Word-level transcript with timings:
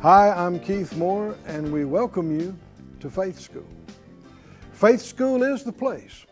Hi, 0.00 0.30
I'm 0.30 0.60
Keith 0.60 0.94
Moore, 0.94 1.36
and 1.44 1.72
we 1.72 1.84
welcome 1.84 2.38
you 2.38 2.56
to 3.00 3.10
Faith 3.10 3.40
School. 3.40 3.66
Faith 4.70 5.02
School 5.02 5.42
is 5.42 5.64
the 5.64 5.72
place 5.72 6.24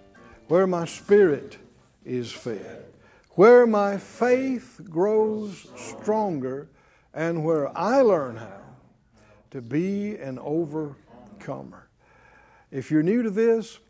where 0.46 0.68
my 0.68 0.84
spirit 0.84 1.58
is 2.05 2.30
fed, 2.30 2.84
where 3.30 3.66
my 3.66 3.98
faith 3.98 4.80
grows 4.88 5.66
stronger, 5.74 6.68
and 7.12 7.44
where 7.44 7.77
I 7.77 8.02
learn 8.02 8.36
how 8.36 8.60
to 9.50 9.60
be 9.60 10.14
an 10.14 10.38
overcomer. 10.38 11.88
If 12.70 12.92
you're 12.92 13.02
new 13.02 13.24
to 13.24 13.30
this, 13.30 13.80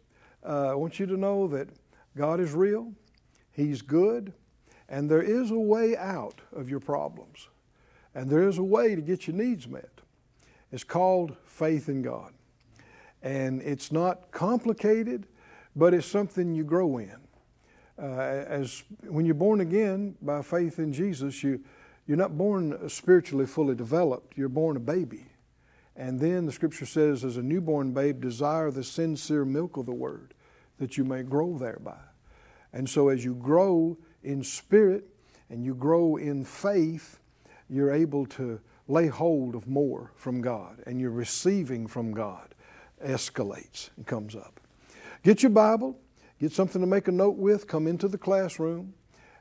uh, 0.43 0.71
I 0.71 0.75
want 0.75 0.99
you 0.99 1.05
to 1.05 1.19
know 1.19 1.49
that 1.49 1.69
God 2.17 2.41
is 2.41 2.55
real, 2.55 2.95
He's 3.53 3.83
good, 3.83 4.33
and 4.89 5.11
there 5.11 5.21
is 5.21 5.51
a 5.51 5.59
way 5.59 5.99
out 5.99 6.41
of 6.55 6.71
your 6.71 6.81
problems. 6.81 7.49
And 8.17 8.31
there 8.31 8.49
is 8.49 8.57
a 8.57 8.63
way 8.63 8.95
to 8.95 9.03
get 9.03 9.27
your 9.27 9.37
needs 9.37 9.69
met. 9.69 10.01
It's 10.73 10.85
called 10.85 11.37
faith 11.45 11.91
in 11.91 12.01
God. 12.01 12.33
And 13.23 13.61
it's 13.61 13.93
not 13.93 14.31
complicated, 14.31 15.27
but 15.77 15.93
it's 15.93 16.07
something 16.07 16.55
you 16.55 16.65
grow 16.65 16.97
in. 16.97 17.19
Uh, 18.03 18.05
as 18.07 18.85
when 19.07 19.27
you're 19.27 19.35
born 19.35 19.61
again 19.61 20.17
by 20.23 20.41
faith 20.41 20.79
in 20.79 20.95
Jesus, 20.95 21.43
you, 21.43 21.61
you're 22.07 22.17
not 22.17 22.39
born 22.39 22.89
spiritually 22.89 23.45
fully 23.45 23.75
developed, 23.75 24.39
you're 24.39 24.49
born 24.49 24.79
a 24.79 24.81
baby. 24.81 25.27
And 25.95 26.19
then 26.19 26.47
the 26.47 26.53
scripture 26.53 26.87
says, 26.87 27.23
as 27.23 27.37
a 27.37 27.43
newborn 27.43 27.93
babe, 27.93 28.23
desire 28.23 28.71
the 28.71 28.85
sincere 28.85 29.45
milk 29.45 29.77
of 29.77 29.85
the 29.85 29.93
word, 29.93 30.33
that 30.79 30.97
you 30.97 31.05
may 31.05 31.23
grow 31.23 31.59
thereby. 31.59 32.01
And 32.73 32.89
so 32.89 33.11
as 33.11 33.27
you 33.27 33.35
grow 33.35 33.99
in 34.23 34.43
spirit 34.43 35.05
and 35.51 35.63
you 35.63 35.75
grow 35.75 36.17
in 36.17 36.47
faith, 36.47 37.19
you're 37.69 37.93
able 37.93 38.27
to 38.27 38.61
lay 38.89 39.09
hold 39.09 39.55
of 39.55 39.67
more 39.67 40.13
from 40.17 40.41
God, 40.41 40.83
and 40.87 41.01
your 41.01 41.11
receiving 41.11 41.87
from 41.87 42.13
God 42.13 42.55
escalates 43.05 43.91
and 43.97 44.07
comes 44.07 44.35
up. 44.37 44.61
Get 45.23 45.43
your 45.43 45.51
Bible, 45.51 45.99
get 46.41 46.53
something 46.53 46.81
to 46.81 46.87
make 46.87 47.09
a 47.09 47.13
note 47.13 47.37
with, 47.37 47.67
come 47.67 47.87
into 47.87 48.09
the 48.09 48.19
classroom, 48.19 48.95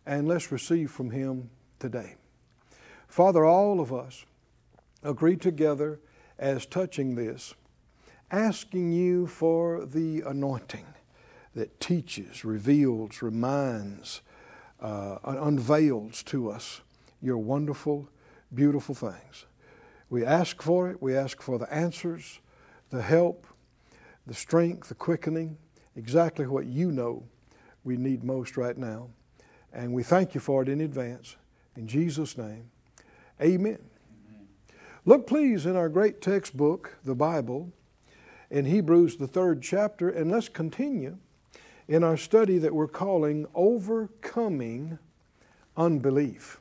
and 0.05 0.27
let's 0.27 0.51
receive 0.51 0.91
from 0.91 1.11
Him 1.11 1.49
today. 1.79 2.15
Father, 3.07 3.45
all 3.45 3.79
of 3.79 3.93
us 3.93 4.25
agree 5.03 5.37
together 5.37 5.99
as 6.39 6.65
touching 6.65 7.15
this, 7.15 7.53
asking 8.31 8.91
you 8.91 9.27
for 9.27 9.85
the 9.85 10.21
anointing 10.21 10.85
that 11.53 11.79
teaches, 11.79 12.43
reveals, 12.43 13.21
reminds, 13.21 14.21
uh, 14.81 15.17
unveils 15.23 16.23
to 16.23 16.49
us 16.49 16.81
your 17.21 17.37
wonderful, 17.37 18.09
beautiful 18.53 18.95
things. 18.95 19.45
We 20.09 20.23
ask 20.23 20.61
for 20.61 20.89
it. 20.89 21.01
We 21.01 21.15
ask 21.15 21.41
for 21.41 21.57
the 21.57 21.71
answers, 21.73 22.39
the 22.89 23.01
help, 23.01 23.47
the 24.27 24.33
strength, 24.33 24.89
the 24.89 24.95
quickening, 24.95 25.57
exactly 25.95 26.47
what 26.47 26.65
you 26.65 26.91
know 26.91 27.23
we 27.83 27.97
need 27.97 28.23
most 28.23 28.57
right 28.57 28.77
now. 28.77 29.09
And 29.73 29.93
we 29.93 30.03
thank 30.03 30.33
you 30.33 30.41
for 30.41 30.61
it 30.61 30.69
in 30.69 30.81
advance. 30.81 31.35
In 31.75 31.87
Jesus' 31.87 32.37
name, 32.37 32.69
amen. 33.41 33.79
Look, 35.05 35.27
please, 35.27 35.65
in 35.65 35.75
our 35.75 35.89
great 35.89 36.21
textbook, 36.21 36.97
the 37.03 37.13
Bible, 37.13 37.71
in 38.49 38.65
Hebrews, 38.65 39.17
the 39.17 39.27
third 39.27 39.61
chapter, 39.61 40.09
and 40.09 40.31
let's 40.31 40.49
continue 40.49 41.17
in 41.87 42.03
our 42.03 42.17
study 42.17 42.57
that 42.57 42.73
we're 42.73 42.87
calling 42.87 43.45
Overcoming 43.53 44.97
Unbelief. 45.77 46.59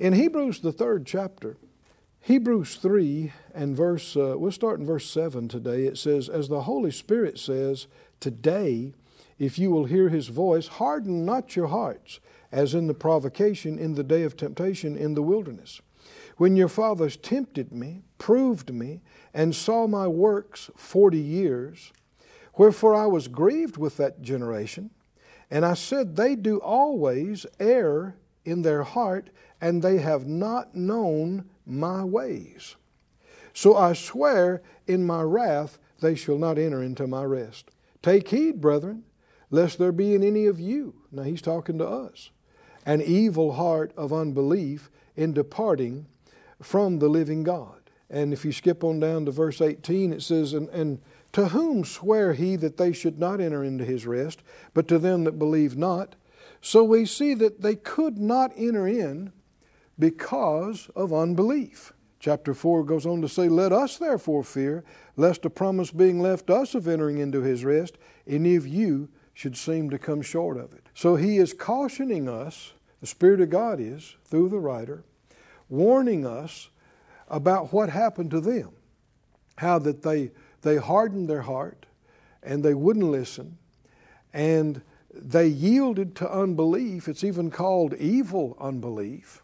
In 0.00 0.14
Hebrews, 0.14 0.60
the 0.60 0.72
third 0.72 1.04
chapter, 1.04 1.58
Hebrews 2.20 2.76
3 2.76 3.34
and 3.54 3.76
verse, 3.76 4.16
uh, 4.16 4.34
we'll 4.38 4.50
start 4.50 4.80
in 4.80 4.86
verse 4.86 5.04
7 5.10 5.46
today. 5.46 5.84
It 5.84 5.98
says, 5.98 6.30
As 6.30 6.48
the 6.48 6.62
Holy 6.62 6.90
Spirit 6.90 7.38
says, 7.38 7.86
Today, 8.18 8.94
if 9.38 9.58
you 9.58 9.70
will 9.70 9.84
hear 9.84 10.08
his 10.08 10.28
voice, 10.28 10.68
harden 10.68 11.26
not 11.26 11.54
your 11.54 11.66
hearts, 11.66 12.18
as 12.50 12.74
in 12.74 12.86
the 12.86 12.94
provocation 12.94 13.78
in 13.78 13.94
the 13.94 14.02
day 14.02 14.22
of 14.22 14.38
temptation 14.38 14.96
in 14.96 15.12
the 15.12 15.22
wilderness. 15.22 15.82
When 16.38 16.56
your 16.56 16.68
fathers 16.68 17.18
tempted 17.18 17.70
me, 17.70 18.00
proved 18.16 18.72
me, 18.72 19.02
and 19.34 19.54
saw 19.54 19.86
my 19.86 20.06
works 20.06 20.70
forty 20.76 21.20
years, 21.20 21.92
wherefore 22.56 22.94
I 22.94 23.04
was 23.04 23.28
grieved 23.28 23.76
with 23.76 23.98
that 23.98 24.22
generation, 24.22 24.92
and 25.50 25.66
I 25.66 25.74
said, 25.74 26.16
They 26.16 26.36
do 26.36 26.56
always 26.56 27.44
err 27.58 28.14
in 28.44 28.62
their 28.62 28.82
heart, 28.82 29.30
and 29.60 29.82
they 29.82 29.98
have 29.98 30.26
not 30.26 30.74
known 30.74 31.48
my 31.66 32.04
ways. 32.04 32.76
So 33.52 33.76
I 33.76 33.92
swear 33.92 34.62
in 34.86 35.06
my 35.06 35.22
wrath 35.22 35.78
they 36.00 36.14
shall 36.14 36.38
not 36.38 36.58
enter 36.58 36.82
into 36.82 37.06
my 37.06 37.24
rest. 37.24 37.70
Take 38.02 38.28
heed, 38.28 38.60
brethren, 38.60 39.04
lest 39.50 39.78
there 39.78 39.92
be 39.92 40.14
in 40.14 40.22
any 40.22 40.46
of 40.46 40.58
you, 40.58 40.94
now 41.10 41.22
he's 41.22 41.42
talking 41.42 41.78
to 41.78 41.86
us, 41.86 42.30
an 42.86 43.02
evil 43.02 43.52
heart 43.52 43.92
of 43.96 44.12
unbelief 44.12 44.90
in 45.16 45.32
departing 45.32 46.06
from 46.62 46.98
the 46.98 47.08
living 47.08 47.42
God. 47.42 47.80
And 48.08 48.32
if 48.32 48.44
you 48.44 48.52
skip 48.52 48.82
on 48.82 49.00
down 49.00 49.26
to 49.26 49.30
verse 49.30 49.60
18, 49.60 50.12
it 50.12 50.22
says, 50.22 50.52
And, 50.52 50.68
and 50.70 51.00
to 51.32 51.48
whom 51.48 51.84
sware 51.84 52.32
he 52.32 52.56
that 52.56 52.76
they 52.76 52.92
should 52.92 53.18
not 53.18 53.40
enter 53.40 53.62
into 53.62 53.84
his 53.84 54.06
rest, 54.06 54.42
but 54.74 54.88
to 54.88 54.98
them 54.98 55.24
that 55.24 55.38
believe 55.38 55.76
not? 55.76 56.16
So 56.60 56.84
we 56.84 57.06
see 57.06 57.34
that 57.34 57.62
they 57.62 57.74
could 57.74 58.18
not 58.18 58.52
enter 58.56 58.86
in 58.86 59.32
because 59.98 60.90
of 60.94 61.12
unbelief. 61.12 61.92
Chapter 62.18 62.52
4 62.52 62.84
goes 62.84 63.06
on 63.06 63.22
to 63.22 63.28
say, 63.28 63.48
Let 63.48 63.72
us 63.72 63.96
therefore 63.96 64.44
fear, 64.44 64.84
lest 65.16 65.44
a 65.44 65.50
promise 65.50 65.90
being 65.90 66.20
left 66.20 66.50
us 66.50 66.74
of 66.74 66.86
entering 66.86 67.18
into 67.18 67.40
his 67.40 67.64
rest, 67.64 67.96
any 68.26 68.56
of 68.56 68.66
you 68.66 69.08
should 69.32 69.56
seem 69.56 69.88
to 69.90 69.98
come 69.98 70.20
short 70.20 70.58
of 70.58 70.74
it. 70.74 70.84
So 70.94 71.16
he 71.16 71.38
is 71.38 71.54
cautioning 71.54 72.28
us, 72.28 72.72
the 73.00 73.06
Spirit 73.06 73.40
of 73.40 73.48
God 73.48 73.80
is, 73.80 74.16
through 74.24 74.50
the 74.50 74.58
writer, 74.58 75.02
warning 75.70 76.26
us 76.26 76.68
about 77.28 77.72
what 77.72 77.88
happened 77.88 78.30
to 78.32 78.40
them. 78.40 78.70
How 79.56 79.78
that 79.78 80.02
they, 80.02 80.32
they 80.60 80.76
hardened 80.76 81.28
their 81.28 81.42
heart 81.42 81.86
and 82.42 82.62
they 82.62 82.74
wouldn't 82.74 83.06
listen 83.06 83.56
and 84.32 84.82
they 85.12 85.46
yielded 85.46 86.14
to 86.16 86.30
unbelief. 86.30 87.08
It's 87.08 87.24
even 87.24 87.50
called 87.50 87.94
evil 87.94 88.56
unbelief. 88.60 89.42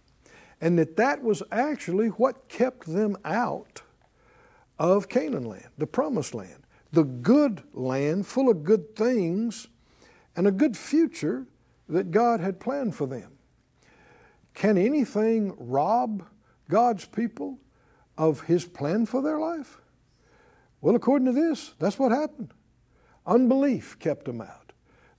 And 0.60 0.78
that 0.78 0.96
that 0.96 1.22
was 1.22 1.42
actually 1.50 2.08
what 2.08 2.48
kept 2.48 2.86
them 2.86 3.16
out 3.24 3.82
of 4.78 5.08
Canaan 5.08 5.44
land, 5.44 5.68
the 5.76 5.86
promised 5.86 6.34
land, 6.34 6.64
the 6.92 7.04
good 7.04 7.62
land 7.72 8.26
full 8.26 8.50
of 8.50 8.64
good 8.64 8.94
things 8.96 9.68
and 10.34 10.46
a 10.46 10.52
good 10.52 10.76
future 10.76 11.46
that 11.88 12.10
God 12.10 12.40
had 12.40 12.60
planned 12.60 12.94
for 12.94 13.06
them. 13.06 13.32
Can 14.54 14.78
anything 14.78 15.54
rob 15.58 16.24
God's 16.68 17.04
people 17.04 17.58
of 18.16 18.40
His 18.42 18.64
plan 18.64 19.06
for 19.06 19.22
their 19.22 19.38
life? 19.38 19.78
Well, 20.80 20.96
according 20.96 21.26
to 21.26 21.32
this, 21.32 21.74
that's 21.78 21.98
what 21.98 22.12
happened. 22.12 22.52
Unbelief 23.26 23.98
kept 23.98 24.24
them 24.24 24.40
out. 24.40 24.65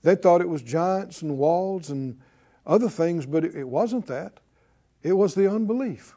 They 0.08 0.14
thought 0.14 0.40
it 0.40 0.48
was 0.48 0.62
giants 0.62 1.20
and 1.20 1.36
walls 1.36 1.90
and 1.90 2.18
other 2.66 2.88
things, 2.88 3.26
but 3.26 3.44
it 3.44 3.68
wasn't 3.68 4.06
that. 4.06 4.40
It 5.02 5.12
was 5.12 5.34
the 5.34 5.52
unbelief. 5.52 6.16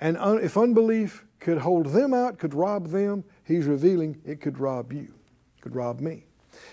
And 0.00 0.16
if 0.42 0.58
unbelief 0.58 1.24
could 1.38 1.58
hold 1.58 1.92
them 1.92 2.12
out, 2.12 2.40
could 2.40 2.54
rob 2.54 2.88
them, 2.88 3.22
he's 3.44 3.66
revealing 3.66 4.20
it 4.26 4.40
could 4.40 4.58
rob 4.58 4.92
you, 4.92 5.14
could 5.60 5.76
rob 5.76 6.00
me. 6.00 6.24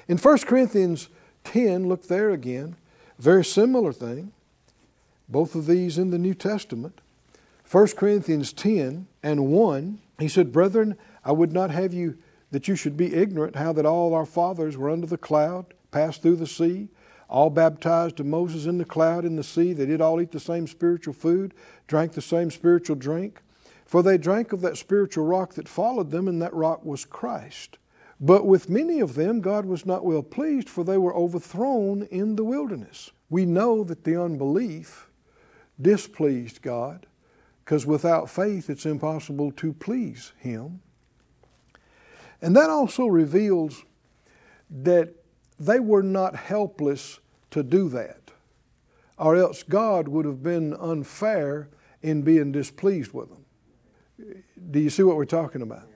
In 0.08 0.18
1 0.18 0.38
Corinthians 0.40 1.10
10, 1.44 1.88
look 1.88 2.08
there 2.08 2.32
again, 2.32 2.76
very 3.20 3.46
similar 3.46 3.94
thing. 3.94 4.32
Both 5.28 5.54
of 5.54 5.68
these 5.68 6.00
in 6.00 6.10
the 6.10 6.18
New 6.18 6.34
Testament. 6.34 7.02
1 7.70 7.88
Corinthians 7.90 8.52
10 8.52 9.06
and 9.22 9.52
1, 9.52 10.00
he 10.18 10.28
said, 10.28 10.52
Brethren, 10.52 10.98
I 11.24 11.34
would 11.34 11.54
not 11.54 11.70
have 11.70 11.94
you 11.94 12.18
that 12.50 12.68
you 12.68 12.76
should 12.76 12.98
be 12.98 13.14
ignorant 13.14 13.56
how 13.56 13.74
that 13.74 13.86
all 13.86 14.16
our 14.16 14.26
fathers 14.26 14.76
were 14.76 14.90
under 14.90 15.06
the 15.06 15.16
cloud, 15.16 15.76
passed 15.91 16.21
through 16.21 16.38
the 16.38 16.47
sea, 16.47 16.89
all 17.30 17.50
baptized 17.50 18.18
to 18.18 18.24
Moses 18.24 18.65
in 18.65 18.77
the 18.77 18.86
cloud 18.86 19.25
in 19.25 19.36
the 19.36 19.44
sea. 19.44 19.74
They 19.74 19.86
did 19.86 20.01
all 20.01 20.19
eat 20.19 20.31
the 20.31 20.39
same 20.39 20.68
spiritual 20.68 21.13
food, 21.13 21.53
drank 21.88 22.13
the 22.13 22.21
same 22.21 22.50
spiritual 22.50 22.95
drink. 22.95 23.41
For 23.86 24.03
they 24.03 24.18
drank 24.18 24.53
of 24.53 24.62
that 24.62 24.77
spiritual 24.77 25.25
rock 25.25 25.53
that 25.56 25.68
followed 25.68 26.12
them, 26.12 26.27
and 26.27 26.41
that 26.41 26.53
rock 26.53 26.86
was 26.86 27.06
Christ. 27.06 27.77
But 28.19 28.45
with 28.45 28.69
many 28.69 29.00
of 29.00 29.15
them, 29.15 29.41
God 29.41 29.65
was 29.65 29.86
not 29.86 30.06
well 30.06 30.24
pleased, 30.24 30.69
for 30.69 30.83
they 30.83 30.97
were 30.97 31.15
overthrown 31.15 32.03
in 32.12 32.36
the 32.36 32.44
wilderness. 32.44 33.12
We 33.30 33.45
know 33.45 33.83
that 33.86 34.03
the 34.03 34.21
unbelief 34.21 35.09
displeased 35.81 36.62
God, 36.62 37.06
because 37.63 37.86
without 37.86 38.30
faith, 38.30 38.69
it's 38.69 38.86
impossible 38.86 39.51
to 39.53 39.74
please 39.74 40.33
Him. 40.38 40.81
And 42.41 42.56
that 42.56 42.69
also 42.69 43.06
reveals 43.06 43.83
that 44.69 45.13
they 45.60 45.80
were 45.80 46.04
not 46.04 46.36
helpless 46.36 47.20
to 47.52 47.64
do 47.64 47.90
that, 47.90 48.32
or 49.18 49.36
else 49.36 49.64
God 49.64 50.08
would 50.08 50.26
have 50.26 50.42
been 50.42 50.74
unfair 50.74 51.70
in 52.02 52.22
being 52.22 52.52
displeased 52.52 53.12
with 53.12 53.30
them. 53.30 54.44
Do 54.72 54.80
you 54.80 54.90
see 54.90 55.04
what 55.04 55.16
we're 55.18 55.26
talking 55.26 55.62
about? 55.62 55.88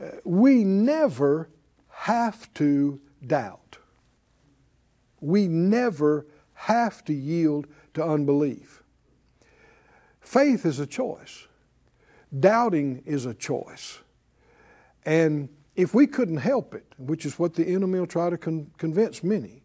Uh, 0.00 0.08
we 0.24 0.64
never 0.64 1.48
have 1.88 2.52
to 2.54 3.00
doubt. 3.26 3.78
We 5.20 5.48
never 5.48 6.26
have 6.54 7.04
to 7.04 7.12
yield 7.12 7.66
to 7.94 8.04
unbelief. 8.04 8.82
Faith 10.20 10.66
is 10.66 10.78
a 10.78 10.86
choice, 10.86 11.46
doubting 12.38 13.02
is 13.06 13.26
a 13.26 13.34
choice. 13.34 13.98
And 15.04 15.48
if 15.78 15.94
we 15.94 16.08
couldn't 16.08 16.38
help 16.38 16.74
it, 16.74 16.84
which 16.98 17.24
is 17.24 17.38
what 17.38 17.54
the 17.54 17.64
enemy 17.64 18.00
will 18.00 18.06
try 18.06 18.28
to 18.28 18.36
con- 18.36 18.68
convince 18.78 19.22
many, 19.22 19.62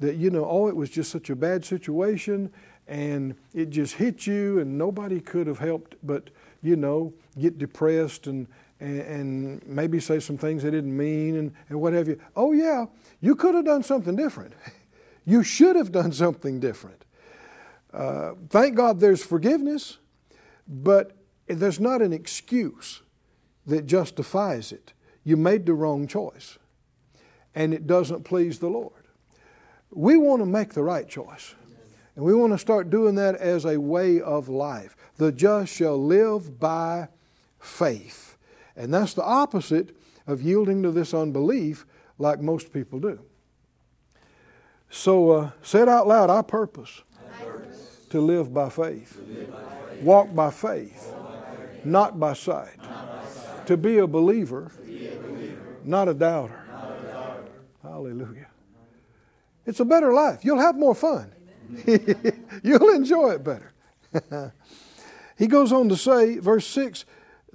that, 0.00 0.16
you 0.16 0.30
know, 0.30 0.46
oh, 0.46 0.68
it 0.68 0.74
was 0.74 0.88
just 0.88 1.10
such 1.10 1.28
a 1.28 1.36
bad 1.36 1.62
situation 1.66 2.50
and 2.88 3.34
it 3.52 3.68
just 3.68 3.96
hit 3.96 4.26
you 4.26 4.58
and 4.58 4.78
nobody 4.78 5.20
could 5.20 5.46
have 5.46 5.58
helped 5.58 5.96
but, 6.02 6.30
you 6.62 6.76
know, 6.76 7.12
get 7.38 7.58
depressed 7.58 8.26
and, 8.26 8.46
and, 8.80 9.00
and 9.02 9.66
maybe 9.66 10.00
say 10.00 10.18
some 10.18 10.38
things 10.38 10.62
they 10.62 10.70
didn't 10.70 10.96
mean 10.96 11.36
and, 11.36 11.52
and 11.68 11.78
what 11.78 11.92
have 11.92 12.08
you. 12.08 12.18
Oh, 12.34 12.52
yeah, 12.52 12.86
you 13.20 13.36
could 13.36 13.54
have 13.54 13.66
done 13.66 13.82
something 13.82 14.16
different. 14.16 14.54
you 15.26 15.42
should 15.42 15.76
have 15.76 15.92
done 15.92 16.12
something 16.12 16.58
different. 16.58 17.04
Uh, 17.92 18.32
thank 18.48 18.76
God 18.76 18.98
there's 18.98 19.22
forgiveness, 19.22 19.98
but 20.66 21.12
there's 21.46 21.80
not 21.80 22.00
an 22.00 22.14
excuse 22.14 23.02
that 23.66 23.84
justifies 23.84 24.72
it. 24.72 24.93
You 25.24 25.36
made 25.36 25.66
the 25.66 25.74
wrong 25.74 26.06
choice, 26.06 26.58
and 27.54 27.72
it 27.74 27.86
doesn't 27.86 28.24
please 28.24 28.58
the 28.58 28.68
Lord. 28.68 28.92
We 29.90 30.16
want 30.16 30.42
to 30.42 30.46
make 30.46 30.74
the 30.74 30.82
right 30.82 31.08
choice. 31.08 31.54
And 32.16 32.24
we 32.24 32.34
want 32.34 32.52
to 32.52 32.58
start 32.58 32.90
doing 32.90 33.16
that 33.16 33.34
as 33.36 33.64
a 33.64 33.80
way 33.80 34.20
of 34.20 34.48
life. 34.48 34.96
The 35.16 35.32
just 35.32 35.72
shall 35.74 36.02
live 36.02 36.60
by 36.60 37.08
faith. 37.58 38.36
And 38.76 38.92
that's 38.92 39.14
the 39.14 39.24
opposite 39.24 39.96
of 40.26 40.42
yielding 40.42 40.82
to 40.82 40.90
this 40.90 41.12
unbelief 41.12 41.86
like 42.18 42.40
most 42.40 42.72
people 42.72 43.00
do. 43.00 43.20
So 44.90 45.30
uh, 45.30 45.50
say 45.62 45.82
it 45.82 45.88
out 45.88 46.06
loud 46.06 46.30
I 46.30 46.42
purpose. 46.42 47.02
To, 48.10 48.20
live 48.20 48.54
by 48.54 48.68
faith. 48.68 49.20
Walk, 50.02 50.32
by 50.32 50.50
faith. 50.52 51.12
Not 51.84 52.20
by 52.20 52.34
sight. 52.34 52.78
To, 53.66 53.76
be 53.76 53.98
a 53.98 54.06
believer. 54.06 54.70
Not, 55.84 56.08
a 56.08 56.14
doubter. 56.14 56.60
Hallelujah. 57.82 58.48
It's 59.66 59.80
a 59.80 59.84
better 59.84 60.12
life. 60.12 60.44
You'll 60.44 60.60
have 60.60 60.76
more 60.76 60.94
fun. 60.94 61.32
You'll 62.62 62.94
enjoy 62.94 63.32
it 63.32 63.44
better. 63.44 63.72
he 65.38 65.46
goes 65.46 65.72
on 65.72 65.88
to 65.88 65.96
say, 65.96 66.38
verse 66.38 66.66
6 66.66 67.04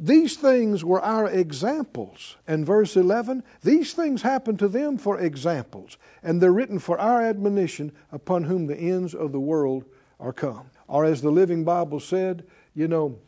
these 0.01 0.37
things 0.37 0.85
were 0.85 1.01
our 1.01 1.29
examples. 1.29 2.37
And 2.47 2.65
verse 2.65 2.95
11, 2.95 3.43
these 3.61 3.93
things 3.93 4.21
happened 4.21 4.57
to 4.59 4.69
them 4.69 4.97
for 4.97 5.19
examples, 5.19 5.97
and 6.23 6.41
they're 6.41 6.53
written 6.53 6.79
for 6.79 6.97
our 6.97 7.21
admonition 7.21 7.91
upon 8.11 8.45
whom 8.45 8.67
the 8.67 8.77
ends 8.77 9.13
of 9.13 9.33
the 9.33 9.39
world 9.39 9.83
are 10.19 10.31
come. 10.31 10.71
Or 10.87 11.03
as 11.03 11.21
the 11.21 11.31
Living 11.31 11.65
Bible 11.65 11.99
said, 11.99 12.45
you 12.73 12.87
know, 12.87 13.19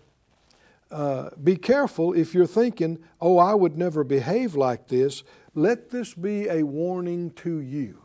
uh, 0.91 1.29
be 1.41 1.55
careful 1.55 2.13
if 2.13 2.33
you're 2.33 2.45
thinking, 2.45 2.99
oh, 3.19 3.37
I 3.37 3.53
would 3.53 3.77
never 3.77 4.03
behave 4.03 4.55
like 4.55 4.87
this. 4.87 5.23
Let 5.55 5.89
this 5.89 6.13
be 6.13 6.47
a 6.47 6.63
warning 6.63 7.31
to 7.31 7.59
you. 7.59 8.01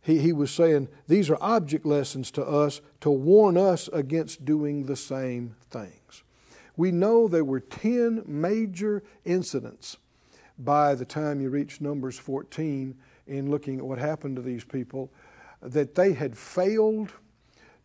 He, 0.00 0.18
he 0.18 0.32
was 0.32 0.52
saying 0.52 0.88
these 1.08 1.28
are 1.30 1.38
object 1.40 1.84
lessons 1.84 2.30
to 2.32 2.44
us 2.44 2.80
to 3.00 3.10
warn 3.10 3.56
us 3.56 3.88
against 3.92 4.44
doing 4.44 4.86
the 4.86 4.96
same 4.96 5.56
things. 5.68 6.22
We 6.76 6.92
know 6.92 7.26
there 7.26 7.44
were 7.44 7.60
10 7.60 8.22
major 8.26 9.02
incidents 9.24 9.96
by 10.58 10.94
the 10.94 11.04
time 11.04 11.40
you 11.40 11.50
reach 11.50 11.80
Numbers 11.80 12.18
14 12.18 12.94
in 13.26 13.50
looking 13.50 13.78
at 13.78 13.84
what 13.84 13.98
happened 13.98 14.36
to 14.36 14.42
these 14.42 14.64
people 14.64 15.10
that 15.60 15.94
they 15.94 16.12
had 16.12 16.36
failed 16.36 17.12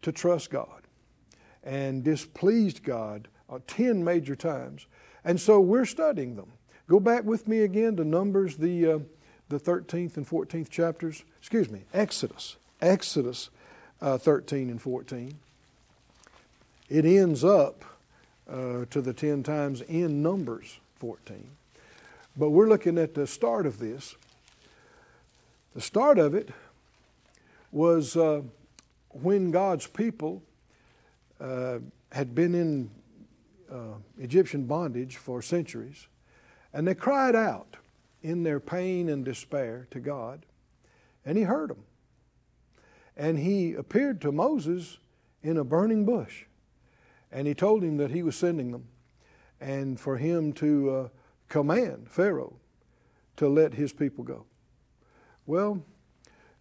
to 0.01 0.11
trust 0.11 0.49
God 0.51 0.81
and 1.63 2.03
displeased 2.03 2.83
God 2.83 3.27
uh, 3.51 3.59
10 3.67 4.03
major 4.03 4.35
times. 4.35 4.87
And 5.23 5.39
so 5.39 5.59
we're 5.59 5.85
studying 5.85 6.35
them. 6.35 6.51
Go 6.87 6.99
back 6.99 7.23
with 7.23 7.47
me 7.47 7.61
again 7.61 7.95
to 7.97 8.03
Numbers, 8.03 8.57
the, 8.57 8.87
uh, 8.87 8.99
the 9.49 9.59
13th 9.59 10.17
and 10.17 10.27
14th 10.27 10.69
chapters. 10.69 11.23
Excuse 11.39 11.69
me, 11.69 11.83
Exodus. 11.93 12.57
Exodus 12.81 13.49
uh, 14.01 14.17
13 14.17 14.69
and 14.69 14.81
14. 14.81 15.37
It 16.89 17.05
ends 17.05 17.43
up 17.43 17.85
uh, 18.49 18.85
to 18.89 19.01
the 19.01 19.13
10 19.13 19.43
times 19.43 19.81
in 19.81 20.21
Numbers 20.21 20.79
14. 20.95 21.49
But 22.35 22.49
we're 22.49 22.67
looking 22.67 22.97
at 22.97 23.13
the 23.13 23.27
start 23.27 23.65
of 23.65 23.79
this. 23.79 24.15
The 25.73 25.81
start 25.81 26.17
of 26.17 26.33
it 26.33 26.49
was 27.71 28.17
uh, 28.17 28.41
when 29.09 29.51
God's 29.51 29.87
people 29.87 30.41
uh, 31.39 31.79
had 32.11 32.35
been 32.35 32.53
in 32.55 32.89
uh, 33.71 33.95
Egyptian 34.19 34.65
bondage 34.65 35.17
for 35.17 35.41
centuries, 35.41 36.07
and 36.73 36.87
they 36.87 36.95
cried 36.95 37.35
out 37.35 37.77
in 38.21 38.43
their 38.43 38.59
pain 38.59 39.09
and 39.09 39.25
despair 39.25 39.87
to 39.91 39.99
God, 39.99 40.45
and 41.25 41.37
He 41.37 41.43
heard 41.43 41.69
them. 41.69 41.83
And 43.15 43.39
He 43.39 43.73
appeared 43.73 44.21
to 44.21 44.31
Moses 44.31 44.97
in 45.43 45.57
a 45.57 45.63
burning 45.63 46.05
bush. 46.05 46.45
And 47.31 47.47
he 47.47 47.53
told 47.53 47.83
him 47.83 47.97
that 47.97 48.11
he 48.11 48.23
was 48.23 48.35
sending 48.35 48.71
them 48.71 48.87
and 49.59 49.99
for 49.99 50.17
him 50.17 50.53
to 50.53 50.89
uh, 50.89 51.07
command 51.47 52.07
Pharaoh 52.09 52.53
to 53.37 53.47
let 53.47 53.73
his 53.73 53.93
people 53.93 54.23
go. 54.23 54.45
Well, 55.45 55.83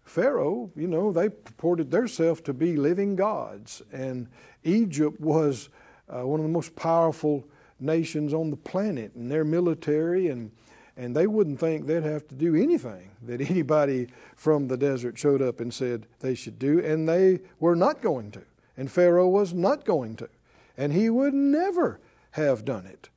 Pharaoh, 0.05 0.71
you 0.77 0.87
know, 0.87 1.13
they 1.13 1.29
purported 1.29 1.91
themselves 1.91 2.41
to 2.43 2.53
be 2.53 2.77
living 2.77 3.17
gods, 3.17 3.83
and 3.93 4.29
Egypt 4.65 5.21
was 5.21 5.69
uh, 6.11 6.27
one 6.27 6.41
of 6.41 6.45
the 6.45 6.53
most 6.53 6.75
powerful 6.77 7.45
nations 7.79 8.35
on 8.35 8.51
the 8.51 8.57
planet, 8.57 9.15
and 9.15 9.31
their 9.31 9.45
military, 9.45 10.29
and 10.29 10.51
and 10.97 11.17
they 11.17 11.27
wouldn't 11.27 11.59
think 11.59 11.87
they'd 11.87 12.03
have 12.03 12.29
to 12.29 12.35
do 12.35 12.55
anything 12.55 13.11
that 13.23 13.41
anybody 13.51 14.09
from 14.37 14.69
the 14.69 14.77
desert 14.77 15.19
showed 15.19 15.41
up 15.41 15.61
and 15.61 15.73
said 15.73 16.07
they 16.21 16.35
should 16.35 16.59
do, 16.59 16.79
and 16.81 17.09
they 17.09 17.41
were 17.59 17.77
not 17.77 18.03
going 18.03 18.31
to, 18.33 18.43
and 18.77 18.91
Pharaoh 18.91 19.29
was 19.29 19.55
not 19.55 19.85
going 19.85 20.17
to. 20.17 20.29
And 20.77 20.93
he 20.93 21.11
would 21.11 21.35
never 21.35 22.01
have 22.33 22.65
done 22.65 22.87
it 22.87 23.09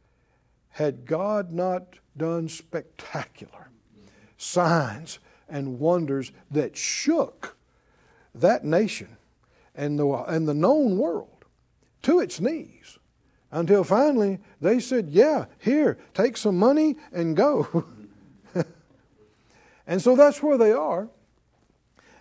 had 0.71 1.05
God 1.05 1.51
not 1.51 1.99
done 2.17 2.49
spectacular 2.49 3.69
signs 4.37 5.19
and 5.47 5.79
wonders 5.79 6.31
that 6.51 6.75
shook 6.75 7.55
that 8.35 8.65
nation 8.65 9.17
and 9.75 9.97
the, 9.97 10.07
and 10.27 10.47
the 10.47 10.53
known 10.53 10.97
world 10.97 11.32
to 12.03 12.19
its 12.19 12.39
knees 12.39 12.99
until 13.51 13.83
finally 13.83 14.39
they 14.61 14.79
said, 14.79 15.09
Yeah, 15.09 15.45
here, 15.59 15.97
take 16.13 16.37
some 16.37 16.57
money 16.57 16.95
and 17.11 17.35
go. 17.35 17.85
and 19.87 20.01
so 20.01 20.15
that's 20.15 20.41
where 20.43 20.57
they 20.57 20.71
are. 20.71 21.09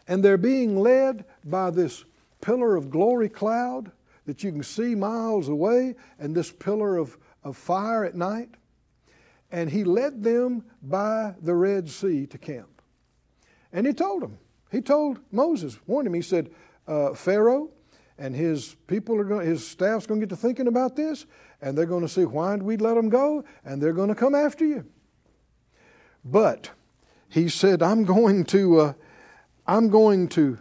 And 0.08 0.24
they're 0.24 0.36
being 0.36 0.78
led 0.78 1.24
by 1.44 1.70
this 1.70 2.04
pillar 2.40 2.76
of 2.76 2.90
glory 2.90 3.28
cloud 3.28 3.92
that 4.26 4.42
you 4.44 4.52
can 4.52 4.62
see 4.62 4.94
miles 4.94 5.48
away 5.48 5.94
and 6.18 6.34
this 6.34 6.52
pillar 6.52 6.96
of, 6.96 7.16
of 7.44 7.56
fire 7.56 8.04
at 8.04 8.14
night. 8.14 8.50
And 9.50 9.70
he 9.70 9.84
led 9.84 10.22
them 10.22 10.64
by 10.82 11.34
the 11.40 11.54
Red 11.54 11.88
Sea 11.90 12.26
to 12.26 12.38
camp. 12.38 12.82
And 13.72 13.86
he 13.86 13.92
told 13.92 14.22
them, 14.22 14.38
he 14.70 14.80
told 14.80 15.20
Moses, 15.30 15.78
warned 15.86 16.06
him, 16.06 16.14
he 16.14 16.22
said, 16.22 16.50
uh, 16.86 17.14
Pharaoh 17.14 17.70
and 18.18 18.34
his 18.34 18.76
people 18.86 19.18
are 19.20 19.24
going, 19.24 19.46
his 19.46 19.66
staff's 19.66 20.06
going 20.06 20.20
to 20.20 20.26
get 20.26 20.34
to 20.34 20.40
thinking 20.40 20.66
about 20.66 20.96
this, 20.96 21.26
and 21.60 21.76
they're 21.76 21.86
going 21.86 22.02
to 22.02 22.08
see 22.08 22.24
why 22.24 22.56
we 22.56 22.76
let 22.76 22.94
them 22.94 23.08
go, 23.08 23.44
and 23.64 23.82
they're 23.82 23.92
going 23.92 24.08
to 24.08 24.14
come 24.14 24.34
after 24.34 24.64
you. 24.64 24.84
But 26.24 26.70
he 27.28 27.48
said, 27.48 27.82
I'm 27.82 28.04
going 28.04 28.44
to, 28.46 28.78
uh, 28.78 28.92
I'm 29.66 29.88
going 29.88 30.28
to 30.28 30.58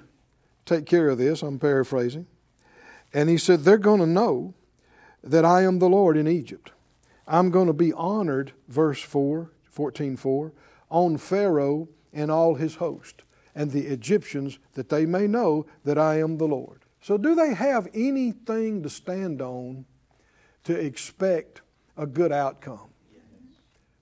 take 0.65 0.85
care 0.85 1.09
of 1.09 1.17
this. 1.17 1.41
I'm 1.43 1.59
paraphrasing. 1.59 2.27
And 3.13 3.29
he 3.29 3.37
said, 3.37 3.61
They're 3.61 3.77
going 3.77 3.99
to 3.99 4.07
know 4.07 4.53
that 5.23 5.45
I 5.45 5.63
am 5.63 5.79
the 5.79 5.89
Lord 5.89 6.17
in 6.17 6.27
Egypt. 6.27 6.71
I'm 7.27 7.51
going 7.51 7.67
to 7.67 7.73
be 7.73 7.93
honored, 7.93 8.53
verse 8.67 9.01
4, 9.01 9.51
14 9.69 10.17
4, 10.17 10.51
on 10.89 11.17
Pharaoh 11.17 11.89
and 12.13 12.31
all 12.31 12.55
his 12.55 12.75
host, 12.75 13.23
and 13.55 13.71
the 13.71 13.87
Egyptians, 13.87 14.59
that 14.73 14.89
they 14.89 15.05
may 15.05 15.27
know 15.27 15.65
that 15.83 15.97
I 15.97 16.19
am 16.19 16.37
the 16.37 16.47
Lord. 16.47 16.81
So, 17.01 17.17
do 17.17 17.33
they 17.33 17.53
have 17.53 17.87
anything 17.93 18.83
to 18.83 18.89
stand 18.89 19.41
on 19.41 19.85
to 20.63 20.73
expect 20.73 21.61
a 21.97 22.05
good 22.05 22.31
outcome? 22.31 22.89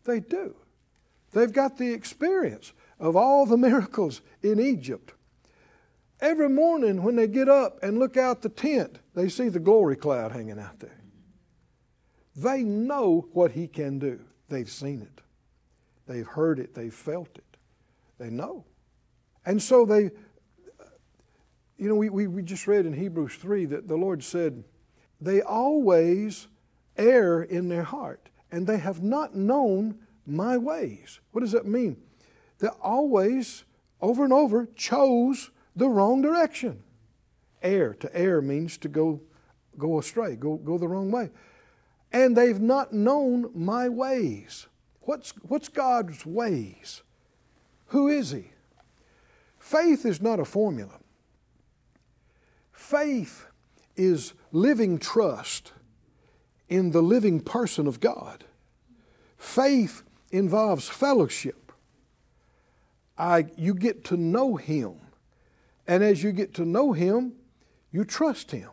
They 0.03 0.20
do. 0.20 0.56
They've 1.32 1.51
got 1.51 1.77
the 1.77 1.94
experience 1.94 2.74
of 3.00 3.15
all 3.15 3.46
the 3.46 3.58
miracles 3.70 4.22
in 4.41 4.60
Egypt. 4.60 5.13
Every 6.22 6.50
morning 6.50 7.03
when 7.03 7.15
they 7.15 7.27
get 7.27 7.48
up 7.48 7.82
and 7.82 7.98
look 7.98 8.18
out 8.18 8.41
the 8.41 8.50
tent, 8.50 9.00
they 9.15 9.29
see 9.29 9.48
the 9.48 9.60
glory 9.60 9.96
cloud 9.96 10.34
hanging 10.34 10.60
out 10.60 10.79
there. 10.79 11.00
They 12.36 12.63
know 12.63 13.29
what 13.32 13.51
He 13.51 13.68
can 13.68 14.00
do. 14.00 14.20
They've 14.50 14.70
seen 14.70 15.01
it, 15.01 15.22
they've 16.08 16.27
heard 16.27 16.60
it, 16.60 16.74
they've 16.74 16.94
felt 16.94 17.29
it. 17.38 17.44
They 18.18 18.29
know. 18.29 18.65
And 19.46 19.62
so 19.62 19.86
they, 19.86 20.12
you 21.79 21.88
know, 21.88 21.95
we, 21.95 22.09
we, 22.09 22.27
we 22.27 22.43
just 22.43 22.67
read 22.67 22.86
in 22.86 22.93
Hebrews 22.93 23.36
3 23.36 23.65
that 23.65 23.88
the 23.88 23.95
Lord 23.95 24.21
said, 24.21 24.63
they 25.21 25.41
always 25.41 26.48
err 26.98 27.41
in 27.41 27.69
their 27.69 27.83
heart, 27.83 28.29
and 28.51 28.67
they 28.67 28.77
have 28.77 29.01
not 29.01 29.33
known 29.33 29.98
my 30.25 30.57
ways. 30.57 31.19
What 31.31 31.41
does 31.41 31.53
that 31.53 31.65
mean? 31.65 31.98
They 32.59 32.67
always, 32.67 33.63
over 34.01 34.25
and 34.25 34.33
over, 34.33 34.67
chose 34.75 35.51
the 35.75 35.88
wrong 35.88 36.21
direction. 36.21 36.83
Err, 37.63 37.93
to 37.95 38.15
err 38.15 38.41
means 38.41 38.77
to 38.79 38.89
go, 38.89 39.21
go 39.77 40.00
astray, 40.00 40.36
go, 40.36 40.57
go 40.57 40.77
the 40.77 40.88
wrong 40.88 41.12
way. 41.12 41.29
And 42.12 42.36
they've 42.36 42.59
not 42.59 42.91
known 42.91 43.51
my 43.53 43.88
ways. 43.88 44.67
What's, 45.01 45.31
what's 45.43 45.69
God's 45.69 46.25
ways? 46.25 47.03
Who 47.88 48.09
is 48.09 48.31
He? 48.31 48.51
Faith 49.59 50.05
is 50.05 50.21
not 50.21 50.39
a 50.39 50.45
formula. 50.45 51.00
Faith 52.79 53.45
is 53.98 54.33
living 54.53 54.98
trust 54.98 55.74
in 56.69 56.91
the 56.91 57.01
living 57.03 57.41
person 57.41 57.86
of 57.86 58.00
God. 58.00 58.45
Faith 59.38 60.01
involves 60.31 60.88
fellowship. 60.88 61.74
I, 63.17 63.48
you 63.57 63.75
get 63.75 64.05
to 64.05 64.17
know 64.17 64.55
Him. 64.55 64.95
And 65.88 66.03
as 66.03 66.24
you 66.24 66.31
get 66.31 66.53
to 66.55 66.65
know 66.65 66.93
Him, 66.93 67.33
you 67.91 68.05
trust 68.05 68.51
Him. 68.51 68.69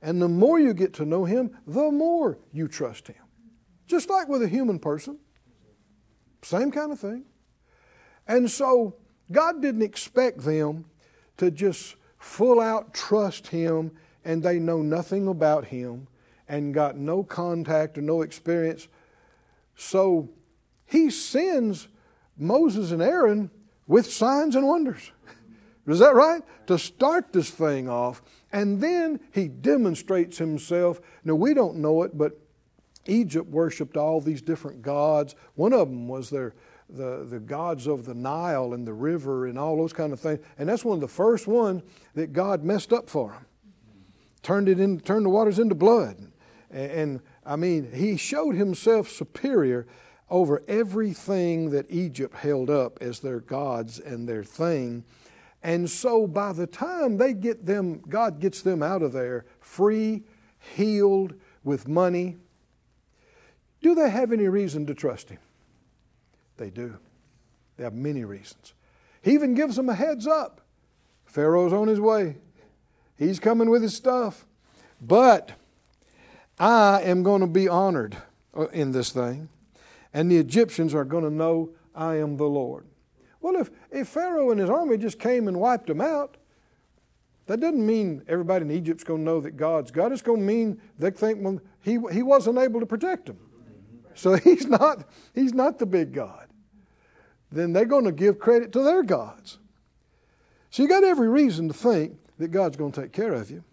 And 0.00 0.22
the 0.22 0.28
more 0.28 0.58
you 0.58 0.72
get 0.72 0.94
to 0.94 1.04
know 1.04 1.26
Him, 1.26 1.56
the 1.66 1.92
more 1.92 2.38
you 2.50 2.66
trust 2.66 3.08
Him. 3.08 3.22
Just 3.86 4.08
like 4.08 4.26
with 4.26 4.42
a 4.42 4.48
human 4.48 4.78
person. 4.78 5.18
Same 6.42 6.72
kind 6.72 6.90
of 6.90 6.98
thing. 6.98 7.26
And 8.26 8.50
so 8.50 8.96
God 9.30 9.60
didn't 9.60 9.82
expect 9.82 10.40
them 10.40 10.86
to 11.36 11.50
just 11.50 11.94
full 12.18 12.60
out 12.60 12.94
trust 12.94 13.48
Him 13.48 13.92
and 14.24 14.42
they 14.42 14.58
know 14.58 14.82
nothing 14.82 15.28
about 15.28 15.66
Him 15.66 16.08
and 16.48 16.74
got 16.74 16.96
no 16.96 17.22
contact 17.22 17.98
or 17.98 18.02
no 18.02 18.22
experience. 18.22 18.88
So 19.76 20.30
He 20.86 21.10
sends 21.10 21.88
Moses 22.36 22.90
and 22.92 23.02
Aaron 23.02 23.50
with 23.86 24.10
signs 24.10 24.54
and 24.54 24.66
wonders. 24.66 25.12
Is 25.86 26.00
that 26.00 26.14
right? 26.14 26.42
To 26.66 26.78
start 26.78 27.32
this 27.32 27.50
thing 27.50 27.88
off. 27.88 28.22
And 28.52 28.80
then 28.80 29.20
he 29.32 29.48
demonstrates 29.48 30.38
himself. 30.38 31.00
Now, 31.24 31.34
we 31.34 31.54
don't 31.54 31.76
know 31.76 32.02
it, 32.02 32.16
but 32.16 32.38
Egypt 33.06 33.48
worshiped 33.48 33.96
all 33.96 34.20
these 34.20 34.42
different 34.42 34.82
gods. 34.82 35.34
One 35.54 35.72
of 35.72 35.88
them 35.88 36.08
was 36.08 36.30
their, 36.30 36.54
the, 36.88 37.26
the 37.28 37.40
gods 37.40 37.86
of 37.86 38.04
the 38.04 38.14
Nile 38.14 38.72
and 38.72 38.86
the 38.86 38.92
river 38.92 39.46
and 39.46 39.58
all 39.58 39.76
those 39.76 39.92
kind 39.92 40.12
of 40.12 40.20
things. 40.20 40.40
And 40.58 40.68
that's 40.68 40.84
one 40.84 40.96
of 40.96 41.00
the 41.00 41.08
first 41.08 41.46
ones 41.46 41.82
that 42.14 42.32
God 42.32 42.64
messed 42.64 42.92
up 42.92 43.08
for 43.08 43.30
them. 43.30 43.46
Turned, 44.42 44.68
it 44.68 44.80
in, 44.80 45.00
turned 45.00 45.26
the 45.26 45.30
waters 45.30 45.58
into 45.58 45.74
blood. 45.74 46.16
And, 46.70 46.90
and 46.90 47.20
I 47.44 47.56
mean, 47.56 47.92
he 47.92 48.16
showed 48.16 48.54
himself 48.54 49.08
superior 49.08 49.86
over 50.30 50.62
everything 50.68 51.70
that 51.70 51.86
Egypt 51.90 52.36
held 52.36 52.70
up 52.70 52.98
as 53.00 53.20
their 53.20 53.40
gods 53.40 53.98
and 53.98 54.28
their 54.28 54.44
thing. 54.44 55.04
And 55.62 55.90
so 55.90 56.26
by 56.26 56.52
the 56.52 56.66
time 56.66 57.16
they 57.16 57.32
get 57.32 57.66
them, 57.66 58.00
God 58.08 58.38
gets 58.38 58.62
them 58.62 58.82
out 58.82 59.02
of 59.02 59.12
there 59.12 59.44
free, 59.60 60.22
healed, 60.74 61.34
with 61.64 61.86
money, 61.86 62.36
do 63.82 63.94
they 63.94 64.10
have 64.10 64.32
any 64.32 64.48
reason 64.48 64.86
to 64.86 64.94
trust 64.94 65.28
Him? 65.28 65.38
They 66.58 66.70
do. 66.70 66.98
They 67.76 67.84
have 67.84 67.94
many 67.94 68.24
reasons. 68.24 68.74
He 69.22 69.32
even 69.32 69.54
gives 69.54 69.76
them 69.76 69.88
a 69.88 69.94
heads 69.94 70.26
up. 70.26 70.60
Pharaoh's 71.24 71.72
on 71.72 71.88
his 71.88 72.00
way. 72.00 72.36
He's 73.16 73.40
coming 73.40 73.70
with 73.70 73.82
his 73.82 73.94
stuff. 73.94 74.44
But 75.00 75.52
I 76.58 77.02
am 77.02 77.22
going 77.22 77.40
to 77.40 77.46
be 77.46 77.68
honored 77.68 78.16
uh, 78.56 78.66
in 78.68 78.92
this 78.92 79.10
thing, 79.10 79.48
and 80.12 80.30
the 80.30 80.36
Egyptians 80.36 80.94
are 80.94 81.04
going 81.04 81.24
to 81.24 81.30
know 81.30 81.70
I 81.94 82.16
am 82.16 82.36
the 82.36 82.44
Lord. 82.44 82.86
Well, 83.40 83.56
if, 83.56 83.70
if 83.90 84.08
Pharaoh 84.08 84.50
and 84.50 84.60
his 84.60 84.70
army 84.70 84.96
just 84.96 85.18
came 85.20 85.46
and 85.46 85.60
wiped 85.60 85.86
them 85.86 86.00
out, 86.00 86.36
that 87.46 87.60
doesn't 87.60 87.84
mean 87.84 88.22
everybody 88.28 88.64
in 88.64 88.70
Egypt's 88.70 89.04
going 89.04 89.20
to 89.20 89.24
know 89.24 89.40
that 89.40 89.56
God's 89.56 89.90
God. 89.90 90.12
It's 90.12 90.22
going 90.22 90.40
to 90.40 90.46
mean 90.46 90.80
they 90.98 91.10
think 91.10 91.38
well, 91.40 91.60
he, 91.80 91.98
he 92.12 92.22
wasn't 92.22 92.58
able 92.58 92.80
to 92.80 92.86
protect 92.86 93.26
them. 93.26 93.38
So 94.14 94.34
he's 94.44 94.66
not, 94.66 95.08
he's 95.34 95.54
not 95.54 95.78
the 95.78 95.86
big 95.86 96.12
God. 96.12 96.47
Then 97.50 97.72
they're 97.72 97.84
going 97.84 98.04
to 98.04 98.12
give 98.12 98.38
credit 98.38 98.72
to 98.72 98.82
their 98.82 99.02
gods. 99.02 99.58
So 100.70 100.82
you 100.82 100.88
got 100.88 101.04
every 101.04 101.28
reason 101.28 101.68
to 101.68 101.74
think 101.74 102.18
that 102.38 102.48
God's 102.48 102.76
going 102.76 102.92
to 102.92 103.02
take 103.02 103.12
care 103.12 103.32
of 103.32 103.50
you. 103.50 103.64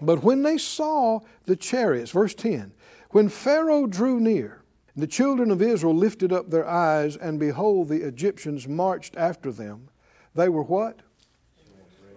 But 0.00 0.22
when 0.22 0.42
they 0.42 0.58
saw 0.58 1.20
the 1.44 1.56
chariots, 1.56 2.10
verse 2.10 2.34
10, 2.34 2.72
when 3.10 3.28
Pharaoh 3.28 3.86
drew 3.86 4.18
near, 4.18 4.62
the 4.96 5.06
children 5.06 5.50
of 5.50 5.62
Israel 5.62 5.94
lifted 5.94 6.32
up 6.32 6.50
their 6.50 6.68
eyes, 6.68 7.16
and 7.16 7.38
behold, 7.38 7.88
the 7.88 8.06
Egyptians 8.06 8.68
marched 8.68 9.16
after 9.16 9.50
them. 9.52 9.88
They 10.34 10.48
were 10.48 10.62
what? 10.62 11.00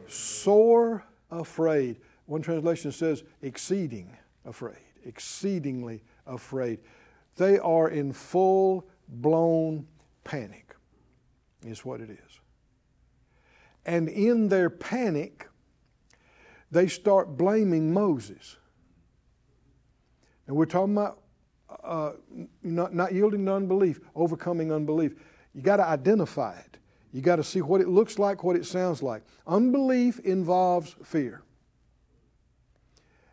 Sore 0.07 1.03
afraid. 1.31 1.97
One 2.25 2.41
translation 2.41 2.91
says 2.91 3.23
exceeding 3.41 4.15
afraid, 4.45 4.77
exceedingly 5.05 6.03
afraid. 6.25 6.79
They 7.35 7.59
are 7.59 7.89
in 7.89 8.13
full 8.13 8.87
blown 9.07 9.87
panic, 10.23 10.66
is 11.67 11.85
what 11.85 12.01
it 12.01 12.09
is. 12.09 12.39
And 13.85 14.09
in 14.09 14.49
their 14.49 14.69
panic, 14.69 15.47
they 16.71 16.87
start 16.87 17.37
blaming 17.37 17.93
Moses. 17.93 18.57
And 20.45 20.55
we're 20.55 20.65
talking 20.65 20.93
about 20.93 21.21
uh, 21.83 22.11
not, 22.63 22.93
not 22.93 23.13
yielding 23.13 23.45
to 23.45 23.53
unbelief, 23.53 23.99
overcoming 24.15 24.71
unbelief. 24.71 25.15
You 25.53 25.61
got 25.61 25.77
to 25.77 25.85
identify 25.85 26.57
it. 26.57 26.77
You 27.13 27.21
got 27.21 27.37
to 27.37 27.43
see 27.43 27.61
what 27.61 27.81
it 27.81 27.87
looks 27.87 28.19
like, 28.19 28.43
what 28.43 28.55
it 28.55 28.65
sounds 28.65 29.01
like. 29.01 29.23
Unbelief 29.45 30.19
involves 30.19 30.95
fear. 31.03 31.43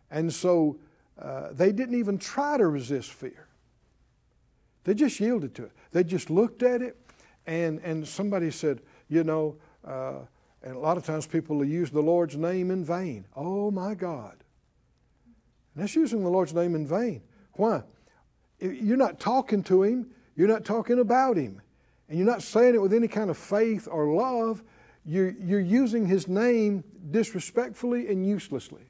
And 0.09 0.33
so 0.33 0.79
uh, 1.21 1.49
they 1.51 1.71
didn't 1.71 1.99
even 1.99 2.17
try 2.17 2.57
to 2.57 2.67
resist 2.67 3.11
fear. 3.11 3.47
They 4.85 4.93
just 4.93 5.19
yielded 5.19 5.55
to 5.55 5.63
it. 5.65 5.71
They 5.91 6.03
just 6.03 6.29
looked 6.29 6.63
at 6.63 6.81
it, 6.81 6.97
and, 7.47 7.79
and 7.79 8.07
somebody 8.07 8.51
said, 8.51 8.81
you 9.07 9.23
know, 9.23 9.55
uh, 9.85 10.19
and 10.63 10.75
a 10.75 10.79
lot 10.79 10.97
of 10.97 11.05
times 11.05 11.27
people 11.27 11.63
use 11.63 11.91
the 11.91 12.01
Lord's 12.01 12.35
name 12.35 12.71
in 12.71 12.83
vain. 12.83 13.25
Oh 13.35 13.69
my 13.69 13.93
God. 13.93 14.35
And 15.73 15.83
that's 15.83 15.95
using 15.95 16.23
the 16.23 16.29
Lord's 16.29 16.53
name 16.53 16.73
in 16.73 16.87
vain. 16.87 17.21
Why? 17.53 17.83
You're 18.59 18.97
not 18.97 19.19
talking 19.19 19.61
to 19.63 19.83
him, 19.83 20.07
you're 20.35 20.47
not 20.47 20.65
talking 20.65 20.99
about 20.99 21.37
him, 21.37 21.61
and 22.09 22.17
you're 22.17 22.27
not 22.27 22.41
saying 22.41 22.73
it 22.73 22.81
with 22.81 22.93
any 22.93 23.07
kind 23.07 23.29
of 23.29 23.37
faith 23.37 23.87
or 23.89 24.13
love. 24.13 24.63
You're, 25.05 25.29
you're 25.39 25.59
using 25.59 26.07
his 26.07 26.27
name 26.27 26.83
disrespectfully 27.11 28.07
and 28.07 28.25
uselessly. 28.25 28.89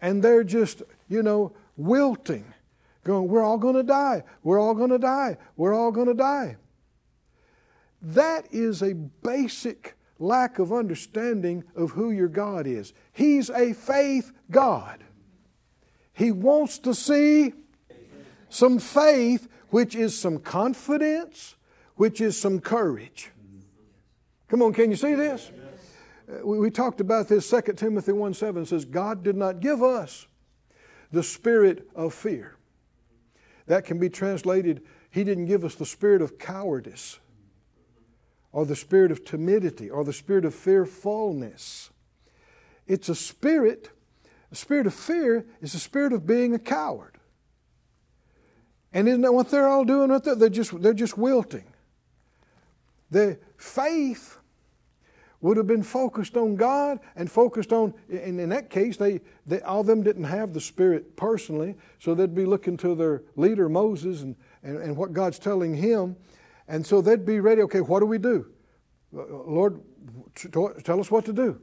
And 0.00 0.22
they're 0.22 0.44
just, 0.44 0.82
you 1.08 1.22
know, 1.22 1.52
wilting, 1.76 2.44
going, 3.02 3.28
We're 3.28 3.42
all 3.42 3.58
going 3.58 3.74
to 3.74 3.82
die. 3.82 4.22
We're 4.42 4.60
all 4.60 4.74
going 4.74 4.90
to 4.90 4.98
die. 4.98 5.36
We're 5.56 5.74
all 5.74 5.90
going 5.90 6.08
to 6.08 6.14
die. 6.14 6.56
That 8.02 8.46
is 8.52 8.82
a 8.82 8.94
basic 8.94 9.96
lack 10.18 10.58
of 10.58 10.72
understanding 10.72 11.64
of 11.74 11.92
who 11.92 12.10
your 12.10 12.28
God 12.28 12.66
is. 12.66 12.92
He's 13.12 13.48
a 13.50 13.72
faith 13.72 14.32
God. 14.50 15.04
He 16.12 16.30
wants 16.30 16.78
to 16.80 16.94
see 16.94 17.54
some 18.48 18.78
faith, 18.78 19.48
which 19.70 19.94
is 19.94 20.18
some 20.18 20.38
confidence, 20.38 21.56
which 21.96 22.20
is 22.20 22.38
some 22.38 22.60
courage. 22.60 23.30
Come 24.48 24.62
on, 24.62 24.74
can 24.74 24.90
you 24.90 24.96
see 24.96 25.14
this? 25.14 25.50
Uh, 26.28 26.46
we, 26.46 26.58
we 26.58 26.70
talked 26.70 27.00
about 27.00 27.28
this. 27.28 27.48
2 27.48 27.72
Timothy 27.74 28.12
1 28.12 28.34
7 28.34 28.66
says, 28.66 28.84
God 28.84 29.22
did 29.22 29.36
not 29.36 29.60
give 29.60 29.82
us 29.82 30.26
the 31.10 31.22
spirit 31.22 31.88
of 31.94 32.12
fear. 32.12 32.56
That 33.66 33.84
can 33.84 33.98
be 33.98 34.10
translated, 34.10 34.82
He 35.10 35.24
didn't 35.24 35.46
give 35.46 35.64
us 35.64 35.74
the 35.74 35.86
spirit 35.86 36.20
of 36.20 36.38
cowardice, 36.38 37.18
or 38.52 38.66
the 38.66 38.76
spirit 38.76 39.10
of 39.10 39.24
timidity, 39.24 39.88
or 39.88 40.04
the 40.04 40.12
spirit 40.12 40.44
of 40.44 40.54
fearfulness. 40.54 41.90
It's 42.86 43.08
a 43.08 43.14
spirit, 43.14 43.90
a 44.50 44.54
spirit 44.54 44.86
of 44.86 44.94
fear 44.94 45.46
is 45.60 45.74
a 45.74 45.78
spirit 45.78 46.12
of 46.12 46.26
being 46.26 46.54
a 46.54 46.58
coward. 46.58 47.16
And 48.92 49.08
isn't 49.08 49.22
that 49.22 49.32
what 49.32 49.50
they're 49.50 49.68
all 49.68 49.84
doing 49.84 50.10
right 50.10 50.22
there? 50.22 50.34
They're 50.34 50.50
just, 50.50 50.80
they're 50.82 50.92
just 50.92 51.16
wilting. 51.16 51.64
The 53.10 53.38
faith 53.56 54.38
would 55.42 55.56
have 55.56 55.66
been 55.66 55.82
focused 55.82 56.36
on 56.36 56.56
God 56.56 57.00
and 57.16 57.30
focused 57.30 57.72
on, 57.72 57.94
and 58.08 58.40
in 58.40 58.48
that 58.50 58.70
case, 58.70 58.96
they, 58.96 59.20
they, 59.44 59.60
all 59.62 59.80
of 59.80 59.86
them 59.86 60.02
didn't 60.02 60.24
have 60.24 60.54
the 60.54 60.60
Spirit 60.60 61.16
personally, 61.16 61.74
so 61.98 62.14
they'd 62.14 62.34
be 62.34 62.46
looking 62.46 62.76
to 62.78 62.94
their 62.94 63.22
leader, 63.34 63.68
Moses, 63.68 64.22
and, 64.22 64.36
and, 64.62 64.78
and 64.78 64.96
what 64.96 65.12
God's 65.12 65.40
telling 65.40 65.74
him. 65.74 66.16
And 66.68 66.86
so 66.86 67.00
they'd 67.00 67.24
be 67.24 67.40
ready, 67.40 67.62
okay, 67.62 67.80
what 67.80 68.00
do 68.00 68.06
we 68.06 68.18
do? 68.18 68.46
Lord, 69.12 69.80
tell 70.34 71.00
us 71.00 71.10
what 71.10 71.24
to 71.26 71.32
do. 71.32 71.60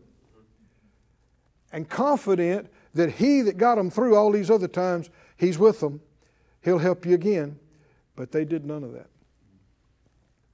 And 1.71 1.87
confident 1.87 2.67
that 2.93 3.13
He 3.13 3.41
that 3.41 3.57
got 3.57 3.75
them 3.75 3.89
through 3.89 4.15
all 4.15 4.31
these 4.31 4.49
other 4.49 4.67
times, 4.67 5.09
He's 5.37 5.57
with 5.57 5.79
them. 5.79 6.01
He'll 6.61 6.79
help 6.79 7.05
you 7.05 7.13
again. 7.13 7.57
But 8.15 8.31
they 8.31 8.43
did 8.45 8.65
none 8.65 8.83
of 8.83 8.93
that. 8.93 9.09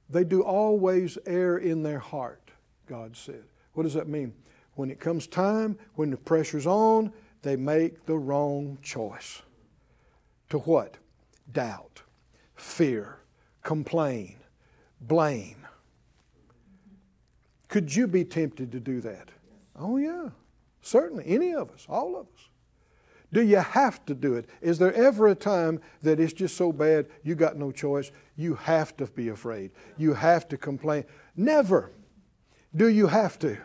They 0.09 0.23
do 0.23 0.43
always 0.43 1.17
err 1.25 1.57
in 1.57 1.83
their 1.83 1.99
heart. 1.99 2.51
God 2.87 3.17
said. 3.17 3.43
What 3.73 3.83
does 3.83 3.95
that 3.95 4.07
mean? 4.07 4.33
When 4.75 4.91
it 4.91 4.99
comes 4.99 5.25
time, 5.25 5.77
when 5.95 6.11
the 6.11 6.17
pressure's 6.17 6.67
on, 6.67 7.11
they 7.41 7.55
make 7.55 8.05
the 8.05 8.17
wrong 8.17 8.77
choice. 8.81 9.41
To 10.49 10.59
what? 10.59 10.97
Doubt, 11.51 12.01
fear, 12.55 13.19
complain, 13.65 14.37
blame. 15.01 15.67
Could 17.67 17.93
you 17.93 18.07
be 18.07 18.23
tempted 18.23 18.71
to 18.71 18.79
do 18.79 19.01
that? 19.01 19.29
Oh, 19.77 19.97
yeah. 19.97 20.29
Certainly. 20.81 21.25
Any 21.27 21.53
of 21.53 21.71
us, 21.71 21.85
all 21.89 22.15
of 22.15 22.27
us. 22.27 22.49
Do 23.33 23.41
you 23.41 23.57
have 23.57 24.05
to 24.05 24.13
do 24.13 24.35
it? 24.35 24.47
Is 24.61 24.77
there 24.77 24.93
ever 24.93 25.27
a 25.27 25.35
time 25.35 25.81
that 26.03 26.21
it's 26.21 26.31
just 26.31 26.55
so 26.55 26.71
bad 26.71 27.07
you 27.23 27.35
got 27.35 27.57
no 27.57 27.71
choice? 27.71 28.11
You 28.37 28.53
have 28.53 28.95
to 28.97 29.07
be 29.07 29.29
afraid. 29.29 29.71
You 29.97 30.13
have 30.13 30.47
to 30.49 30.57
complain. 30.57 31.03
Never 31.35 31.91
do 32.75 32.87
you 32.87 33.07
have 33.07 33.39
to. 33.39 33.57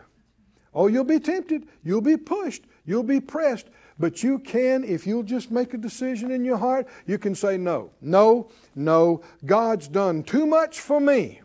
Oh, 0.73 0.87
you'll 0.87 1.03
be 1.03 1.19
tempted, 1.19 1.67
you'll 1.83 2.01
be 2.01 2.17
pushed, 2.17 2.63
you'll 2.85 3.03
be 3.03 3.19
pressed, 3.19 3.67
but 4.01 4.23
you 4.23 4.39
can, 4.39 4.83
if 4.83 5.05
you'll 5.05 5.23
just 5.23 5.51
make 5.51 5.73
a 5.73 5.77
decision 5.77 6.31
in 6.31 6.43
your 6.43 6.57
heart, 6.57 6.87
you 7.05 7.17
can 7.17 7.35
say 7.35 7.55
no. 7.55 7.91
No, 8.01 8.49
no, 8.75 9.21
God's 9.45 9.87
done 9.87 10.23
too 10.23 10.45
much 10.45 10.79
for 10.79 10.99
me. 10.99 11.39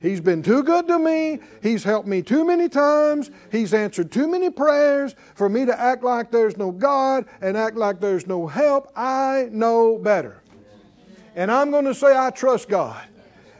He's 0.00 0.20
been 0.20 0.42
too 0.42 0.64
good 0.64 0.88
to 0.88 0.98
me. 0.98 1.38
He's 1.62 1.84
helped 1.84 2.08
me 2.08 2.22
too 2.22 2.44
many 2.44 2.68
times. 2.68 3.30
He's 3.52 3.72
answered 3.72 4.10
too 4.10 4.26
many 4.26 4.50
prayers 4.50 5.14
for 5.36 5.48
me 5.48 5.64
to 5.64 5.80
act 5.80 6.02
like 6.02 6.32
there's 6.32 6.56
no 6.56 6.72
God 6.72 7.26
and 7.40 7.56
act 7.56 7.76
like 7.76 8.00
there's 8.00 8.26
no 8.26 8.48
help. 8.48 8.90
I 8.96 9.48
know 9.52 9.98
better. 9.98 10.42
And 11.36 11.52
I'm 11.52 11.70
going 11.70 11.84
to 11.84 11.94
say 11.94 12.16
I 12.16 12.30
trust 12.30 12.68
God. 12.68 13.00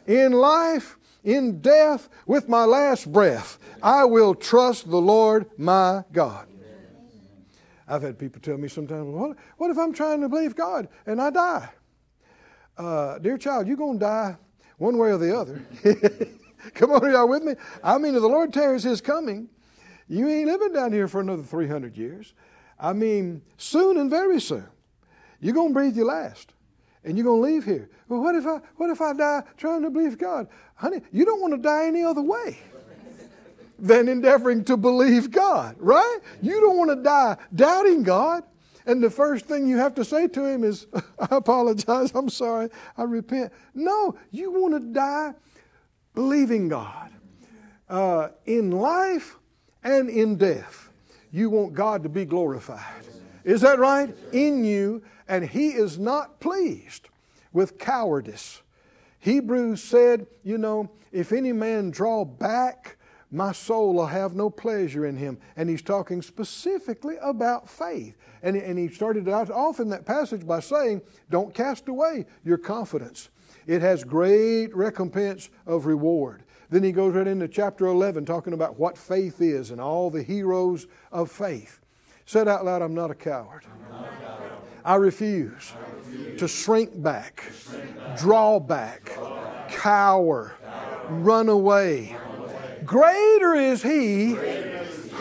In 0.08 0.32
life, 0.32 0.98
in 1.22 1.60
death, 1.60 2.08
with 2.26 2.48
my 2.48 2.64
last 2.64 3.10
breath, 3.12 3.60
I 3.80 4.04
will 4.04 4.34
trust 4.34 4.90
the 4.90 5.00
Lord 5.00 5.48
my 5.56 6.02
God. 6.12 6.48
I've 7.88 8.02
had 8.02 8.18
people 8.18 8.40
tell 8.40 8.56
me 8.56 8.68
sometimes, 8.68 9.06
what, 9.06 9.36
what 9.56 9.70
if 9.70 9.78
I'm 9.78 9.92
trying 9.92 10.20
to 10.20 10.28
believe 10.28 10.54
God 10.54 10.88
and 11.06 11.20
I 11.20 11.30
die? 11.30 11.68
Uh, 12.76 13.18
dear 13.18 13.36
child, 13.36 13.66
you're 13.66 13.76
going 13.76 13.98
to 13.98 14.04
die 14.04 14.36
one 14.78 14.96
way 14.98 15.10
or 15.10 15.18
the 15.18 15.36
other. 15.36 15.62
Come 16.74 16.92
on, 16.92 17.10
y'all 17.10 17.28
with 17.28 17.42
me? 17.42 17.54
I 17.82 17.98
mean, 17.98 18.14
if 18.14 18.22
the 18.22 18.28
Lord 18.28 18.52
tarries 18.52 18.84
his 18.84 19.00
coming, 19.00 19.48
you 20.08 20.28
ain't 20.28 20.46
living 20.46 20.72
down 20.72 20.92
here 20.92 21.08
for 21.08 21.20
another 21.20 21.42
300 21.42 21.96
years. 21.96 22.34
I 22.78 22.92
mean, 22.92 23.42
soon 23.56 23.96
and 23.96 24.10
very 24.10 24.40
soon, 24.40 24.66
you're 25.40 25.54
going 25.54 25.68
to 25.68 25.74
breathe 25.74 25.96
your 25.96 26.06
last 26.06 26.52
and 27.04 27.16
you're 27.16 27.24
going 27.24 27.42
to 27.42 27.48
leave 27.54 27.64
here. 27.64 27.90
Well, 28.08 28.20
what 28.20 28.34
if 28.34 28.46
I 28.46 28.60
what 28.76 28.90
if 28.90 29.00
I 29.00 29.12
die 29.12 29.42
trying 29.56 29.82
to 29.82 29.90
believe 29.90 30.18
God? 30.18 30.48
Honey, 30.74 31.02
you 31.12 31.24
don't 31.24 31.40
want 31.40 31.54
to 31.54 31.60
die 31.60 31.86
any 31.86 32.02
other 32.02 32.22
way 32.22 32.58
than 33.82 34.08
endeavoring 34.08 34.64
to 34.64 34.76
believe 34.76 35.32
God, 35.32 35.74
right? 35.78 36.18
You 36.40 36.60
don't 36.60 36.78
want 36.78 36.90
to 36.90 37.02
die 37.02 37.36
doubting 37.54 38.04
God. 38.04 38.44
And 38.86 39.02
the 39.02 39.10
first 39.10 39.46
thing 39.46 39.68
you 39.68 39.76
have 39.76 39.94
to 39.96 40.04
say 40.04 40.28
to 40.28 40.44
him 40.44 40.64
is, 40.64 40.86
I 41.18 41.36
apologize, 41.36 42.12
I'm 42.14 42.28
sorry, 42.28 42.70
I 42.96 43.02
repent. 43.02 43.52
No, 43.74 44.16
you 44.30 44.52
want 44.52 44.74
to 44.74 44.80
die 44.80 45.34
believing 46.14 46.68
God. 46.68 47.10
Uh, 47.88 48.28
in 48.46 48.70
life 48.70 49.36
and 49.82 50.08
in 50.08 50.36
death, 50.36 50.88
you 51.32 51.50
want 51.50 51.74
God 51.74 52.04
to 52.04 52.08
be 52.08 52.24
glorified. 52.24 53.04
Is 53.44 53.60
that 53.62 53.80
right? 53.80 54.14
In 54.32 54.64
you 54.64 55.02
and 55.26 55.44
he 55.44 55.70
is 55.70 55.98
not 55.98 56.38
pleased 56.38 57.08
with 57.52 57.78
cowardice. 57.78 58.62
Hebrews 59.18 59.82
said, 59.82 60.26
you 60.44 60.58
know, 60.58 60.90
if 61.10 61.32
any 61.32 61.52
man 61.52 61.90
draw 61.90 62.24
back, 62.24 62.96
my 63.32 63.50
soul 63.50 63.94
will 63.94 64.06
have 64.06 64.34
no 64.34 64.50
pleasure 64.50 65.06
in 65.06 65.16
him. 65.16 65.38
And 65.56 65.68
he's 65.68 65.80
talking 65.80 66.20
specifically 66.20 67.16
about 67.22 67.68
faith. 67.68 68.14
And, 68.42 68.56
and 68.56 68.78
he 68.78 68.88
started 68.88 69.28
out 69.28 69.50
off 69.50 69.80
in 69.80 69.88
that 69.88 70.04
passage 70.04 70.46
by 70.46 70.60
saying, 70.60 71.00
Don't 71.30 71.54
cast 71.54 71.88
away 71.88 72.26
your 72.44 72.58
confidence. 72.58 73.30
It 73.66 73.80
has 73.80 74.04
great 74.04 74.76
recompense 74.76 75.48
of 75.66 75.86
reward. 75.86 76.44
Then 76.68 76.82
he 76.82 76.92
goes 76.92 77.14
right 77.14 77.26
into 77.26 77.48
chapter 77.48 77.86
11 77.86 78.26
talking 78.26 78.52
about 78.52 78.78
what 78.78 78.98
faith 78.98 79.40
is 79.40 79.70
and 79.70 79.80
all 79.80 80.10
the 80.10 80.22
heroes 80.22 80.86
of 81.10 81.30
faith. 81.30 81.80
Said 82.26 82.48
out 82.48 82.64
loud, 82.64 82.82
I'm 82.82 82.94
not 82.94 83.10
a 83.10 83.14
coward. 83.14 83.64
I 84.84 84.96
refuse, 84.96 85.72
to 86.38 86.48
shrink 86.48 87.00
back, 87.02 87.44
draw 88.18 88.58
back, 88.58 89.12
cower, 89.68 90.56
run 91.08 91.48
away. 91.48 92.16
Greater 92.84 93.54
is 93.54 93.82
He 93.82 94.32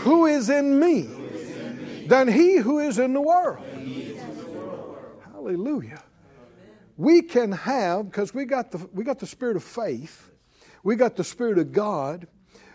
who 0.02 0.26
is 0.26 0.50
in 0.50 0.80
me 0.80 1.10
than 2.08 2.28
he 2.28 2.58
who 2.58 2.80
is 2.80 3.00
in 3.00 3.14
the 3.14 3.22
world. 3.22 3.60
Hallelujah. 5.32 6.04
We 6.98 7.22
can 7.22 7.54
have, 7.54 8.12
because 8.12 8.34
we 8.34 8.44
got 8.46 8.72
the 8.72 8.78
we 8.94 9.04
got 9.04 9.18
the 9.18 9.26
spirit 9.26 9.56
of 9.56 9.64
faith, 9.64 10.30
we 10.84 10.96
got 10.96 11.16
the 11.16 11.24
spirit 11.24 11.58
of 11.58 11.72
God. 11.72 12.28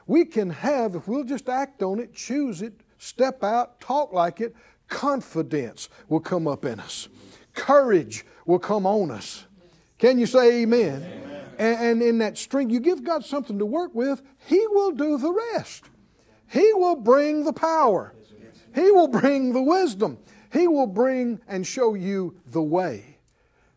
We 0.07 0.25
can 0.25 0.51
have, 0.51 0.95
if 0.95 1.09
we'll 1.09 1.25
just 1.25 1.49
act 1.49 1.83
on 1.83 1.99
it, 1.99 2.15
choose 2.15 2.63
it, 2.63 2.81
step 2.97 3.43
out, 3.43 3.81
talk 3.81 4.13
like 4.13 4.41
it, 4.41 4.55
confidence 4.87 5.89
will 6.09 6.21
come 6.21 6.47
up 6.47 6.65
in 6.65 6.79
us, 6.79 7.09
courage 7.55 8.25
will 8.47 8.61
come 8.61 8.87
on 8.87 9.11
us. 9.11 9.47
Can 9.99 10.19
you 10.19 10.27
say 10.27 10.63
amen? 10.63 11.03
amen. 11.03 11.26
And, 11.59 11.79
and 11.79 12.03
in 12.03 12.19
that 12.19 12.39
strength, 12.39 12.73
you 12.73 12.81
give 12.81 13.05
God 13.05 13.25
something 13.25 13.59
to 13.59 13.67
work 13.67 13.95
with, 13.95 14.23
He 14.47 14.67
will 14.69 14.93
do 14.93 15.19
the 15.19 15.33
rest. 15.33 15.85
He 16.49 16.73
will 16.75 16.97
bring 16.97 17.45
the 17.45 17.53
power, 17.53 18.15
He 18.75 18.91
will 18.91 19.09
bring 19.09 19.53
the 19.53 19.63
wisdom, 19.63 20.19
He 20.53 20.69
will 20.69 20.87
bring 20.87 21.41
and 21.49 21.67
show 21.67 21.95
you 21.95 22.37
the 22.47 22.63
way. 22.63 23.19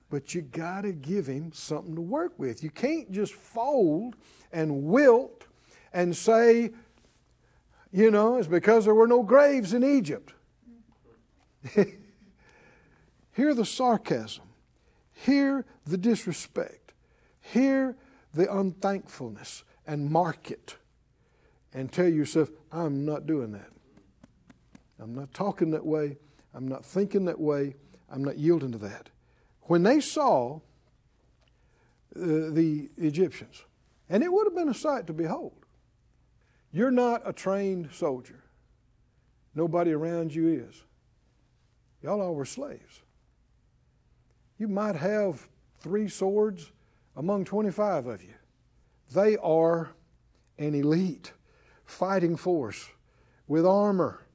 But 0.10 0.34
you 0.34 0.42
got 0.42 0.82
to 0.82 0.92
give 0.92 1.28
Him 1.28 1.52
something 1.54 1.96
to 1.96 2.02
work 2.02 2.34
with. 2.38 2.64
You 2.64 2.72
can't 2.72 3.12
just 3.12 3.34
fold 3.34 4.16
and 4.52 4.86
wilt 4.86 5.46
and 5.94 6.16
say, 6.16 6.72
you 7.92 8.12
know, 8.12 8.38
it's 8.38 8.48
because 8.48 8.86
there 8.86 8.94
were 8.94 9.08
no 9.08 9.24
graves 9.24 9.74
in 9.74 9.84
Egypt. 9.84 10.34
Hear 13.34 13.54
the 13.54 13.66
sarcasm. 13.66 14.44
Hear 15.14 15.66
the 15.86 15.98
disrespect. 15.98 16.79
Hear 17.54 17.96
the 18.34 18.54
unthankfulness 18.54 19.64
and 19.88 20.10
mark 20.10 20.52
it 20.52 20.76
and 21.74 21.92
tell 21.92 22.08
yourself, 22.08 22.50
I'm 22.72 23.06
not 23.06 23.26
doing 23.26 23.52
that. 23.54 23.72
I'm 25.02 25.16
not 25.16 25.34
talking 25.34 25.72
that 25.72 25.86
way. 25.86 26.18
I'm 26.54 26.68
not 26.68 26.86
thinking 26.86 27.26
that 27.26 27.40
way. 27.40 27.76
I'm 28.12 28.24
not 28.24 28.38
yielding 28.38 28.72
to 28.74 28.78
that. 28.80 29.10
When 29.64 29.84
they 29.84 30.00
saw 30.00 30.58
uh, 32.16 32.20
the 32.52 32.90
Egyptians, 32.98 33.64
and 34.10 34.24
it 34.24 34.32
would 34.32 34.46
have 34.46 34.56
been 34.56 34.70
a 34.70 34.74
sight 34.74 35.08
to 35.08 35.14
behold, 35.14 35.66
you're 36.72 36.92
not 36.92 37.22
a 37.26 37.34
trained 37.34 37.90
soldier. 37.92 38.44
Nobody 39.56 39.92
around 39.92 40.36
you 40.36 40.48
is. 40.48 40.84
Y'all 42.04 42.22
all 42.22 42.36
were 42.36 42.46
slaves. 42.46 43.02
You 44.60 44.68
might 44.68 44.96
have 44.96 45.48
three 45.80 46.08
swords 46.08 46.72
among 47.20 47.44
25 47.44 48.08
of 48.08 48.24
you. 48.24 48.34
They 49.14 49.36
are 49.38 49.92
an 50.58 50.74
elite 50.74 51.34
fighting 51.86 52.38
force 52.38 52.90
with 53.46 53.66
armor 53.66 54.26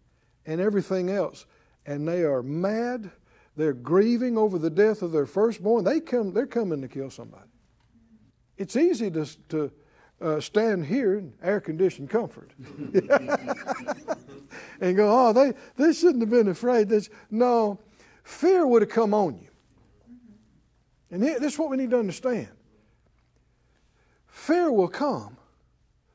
and 0.44 0.60
everything 0.60 1.08
else. 1.10 1.46
and 1.86 2.08
they 2.08 2.22
are 2.22 2.42
mad. 2.42 3.10
They're 3.56 3.74
grieving 3.74 4.38
over 4.38 4.58
the 4.58 4.70
death 4.70 5.02
of 5.02 5.12
their 5.12 5.26
firstborn. 5.26 5.84
They 5.84 6.00
come, 6.00 6.32
they're 6.32 6.46
coming 6.46 6.80
to 6.80 6.88
kill 6.88 7.10
somebody. 7.10 7.50
It's 8.56 8.74
easy 8.74 9.10
to, 9.10 9.26
to 9.48 9.72
uh, 10.20 10.40
stand 10.40 10.86
here 10.86 11.18
in 11.18 11.34
air 11.42 11.60
conditioned 11.60 12.08
comfort 12.08 12.52
and 14.80 14.96
go, 14.96 15.28
oh, 15.28 15.32
they, 15.32 15.52
they 15.76 15.92
shouldn't 15.92 16.20
have 16.20 16.30
been 16.30 16.48
afraid. 16.48 16.88
This. 16.88 17.10
No, 17.30 17.78
fear 18.22 18.66
would 18.66 18.80
have 18.82 18.90
come 18.90 19.12
on 19.12 19.36
you. 19.36 19.48
And 21.10 21.22
this 21.22 21.52
is 21.52 21.58
what 21.58 21.68
we 21.70 21.76
need 21.76 21.90
to 21.90 21.98
understand 21.98 22.48
fear 24.34 24.70
will 24.70 24.88
come, 24.88 25.36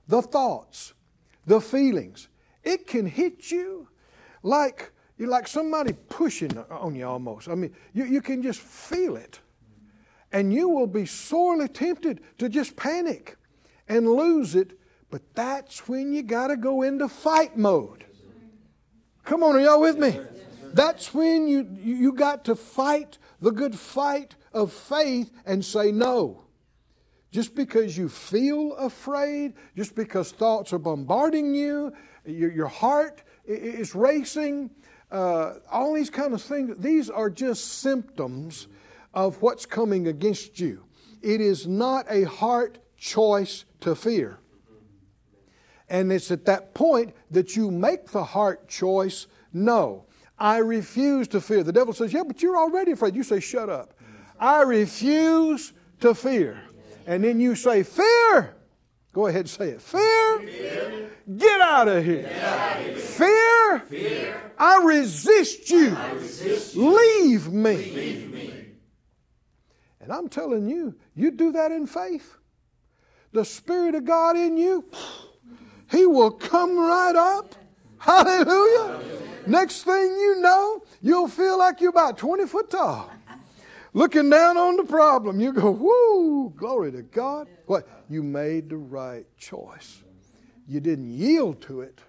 the 0.08 0.22
thoughts, 0.22 0.94
the 1.48 1.62
feelings. 1.62 2.28
It 2.64 2.86
can 2.86 3.06
hit 3.06 3.50
you 3.50 3.88
like, 4.44 4.92
you're 5.18 5.30
like 5.30 5.48
somebody 5.48 5.94
pushing 6.10 6.56
on 6.70 6.96
you 6.96 7.08
almost. 7.08 7.48
I 7.48 7.56
mean, 7.56 7.74
you, 7.94 8.04
you 8.04 8.22
can 8.22 8.44
just 8.44 8.60
feel 8.60 9.16
it. 9.16 9.40
And 10.32 10.54
you 10.54 10.68
will 10.68 10.86
be 10.86 11.06
sorely 11.06 11.70
tempted 11.70 12.22
to 12.38 12.50
just 12.50 12.76
panic 12.76 13.38
and 13.88 14.08
lose 14.08 14.54
it. 14.54 14.78
But 15.10 15.22
that's 15.34 15.88
when 15.88 16.14
you 16.14 16.22
got 16.22 16.48
to 16.48 16.58
go 16.58 16.84
into 16.84 17.08
fight 17.08 17.58
mode. 17.58 18.04
Come 19.24 19.44
on, 19.44 19.56
are 19.56 19.62
y'all 19.62 19.82
with 19.82 19.98
me? 19.98 20.20
That's 20.74 21.14
when 21.14 21.48
you, 21.48 21.68
you 21.82 22.12
got 22.12 22.46
to 22.46 22.56
fight 22.56 23.18
the 23.42 23.52
good 23.52 23.76
fight 23.80 24.36
of 24.54 24.72
faith 24.72 25.32
and 25.46 25.64
say 25.66 25.92
no. 25.92 26.44
Just 27.32 27.56
because 27.56 27.98
you 27.98 28.10
feel 28.10 28.74
afraid, 28.76 29.54
just 29.76 29.96
because 29.96 30.32
thoughts 30.32 30.74
are 30.74 30.80
bombarding 30.80 31.54
you, 31.54 31.94
your, 32.26 32.52
your 32.52 32.68
heart 32.68 33.22
is 33.46 33.94
racing, 33.94 34.72
uh, 35.12 35.56
all 35.72 35.94
these 35.94 36.10
kind 36.10 36.34
of 36.34 36.42
things, 36.42 36.76
these 36.80 37.10
are 37.10 37.30
just 37.30 37.82
symptoms 37.82 38.68
of 39.14 39.42
what's 39.42 39.66
coming 39.66 40.08
against 40.08 40.60
you. 40.60 40.84
It 41.22 41.42
is 41.42 41.68
not 41.68 42.06
a 42.10 42.24
heart 42.24 42.80
choice 42.98 43.66
to 43.82 43.96
fear. 43.96 44.40
And 45.90 46.12
it's 46.12 46.30
at 46.32 46.46
that 46.46 46.74
point 46.74 47.14
that 47.32 47.56
you 47.56 47.72
make 47.72 48.10
the 48.12 48.24
heart 48.24 48.68
choice 48.68 49.28
no. 49.52 50.06
I 50.38 50.58
refuse 50.58 51.28
to 51.30 51.42
fear. 51.42 51.64
The 51.64 51.74
devil 51.74 51.94
says, 51.94 52.14
Yeah, 52.14 52.24
but 52.24 52.42
you're 52.42 52.58
already 52.58 52.92
afraid. 52.92 53.16
You 53.16 53.24
say, 53.24 53.40
Shut 53.40 53.70
up. 53.70 53.94
I 54.40 54.62
refuse 54.62 55.74
to 56.00 56.14
fear. 56.16 56.62
And 57.10 57.24
then 57.24 57.40
you 57.40 57.56
say, 57.56 57.82
Fear. 57.82 58.56
Go 59.14 59.26
ahead 59.26 59.42
and 59.42 59.50
say 59.50 59.70
it. 59.70 59.82
Fear. 59.82 60.40
fear. 60.42 61.10
Get 61.36 61.60
out 61.60 61.88
of 61.88 62.06
here. 62.06 62.30
Out 62.44 62.78
of 62.78 62.86
here. 62.86 62.96
Fear. 62.98 63.80
fear. 63.80 64.52
I, 64.60 64.84
resist 64.84 65.72
you. 65.72 65.96
I 65.96 66.12
resist 66.12 66.76
you. 66.76 66.96
Leave 66.96 67.52
me. 67.52 67.76
Leave 67.76 68.32
me. 68.32 68.54
And 70.00 70.14
I'm 70.14 70.30
telling 70.30 70.70
you, 70.70 70.96
you 71.16 71.32
do 71.32 71.52
that 71.54 71.72
in 71.72 71.88
faith. 71.88 72.38
The 73.32 73.44
Spirit 73.44 73.96
of 73.96 74.06
God 74.06 74.38
in 74.38 74.56
you, 74.56 74.86
He 75.90 76.06
will 76.06 76.32
come 76.32 76.78
right 76.78 77.16
up. 77.16 77.56
Hallelujah. 77.98 78.46
Hallelujah. 78.46 79.20
Next 79.48 79.82
thing 79.82 80.12
you 80.12 80.42
know, 80.42 80.84
you'll 81.02 81.28
feel 81.28 81.58
like 81.58 81.82
you're 81.82 81.90
about 81.90 82.20
20 82.20 82.46
foot 82.46 82.70
tall. 82.70 83.10
Looking 83.94 84.30
down 84.30 84.58
on 84.58 84.78
the 84.78 84.84
problem, 84.84 85.40
you 85.40 85.52
go, 85.52 85.72
whoo, 85.72 86.54
glory 86.56 86.92
to 86.92 87.02
God. 87.02 87.48
What? 87.66 87.88
You 88.10 88.22
made 88.22 88.70
the 88.70 88.78
right 88.78 89.26
choice. 89.38 90.04
You 90.68 90.80
didn't 90.80 91.12
yield 91.12 91.62
to 91.64 91.82
it, 91.82 92.00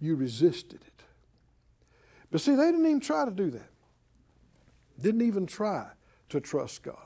you 0.00 0.16
resisted 0.16 0.80
it. 0.84 1.02
But 2.30 2.40
see, 2.40 2.56
they 2.56 2.66
didn't 2.66 2.86
even 2.86 3.00
try 3.00 3.24
to 3.24 3.30
do 3.30 3.50
that. 3.50 3.70
Didn't 5.00 5.22
even 5.22 5.46
try 5.46 5.86
to 6.30 6.40
trust 6.40 6.82
God. 6.82 6.96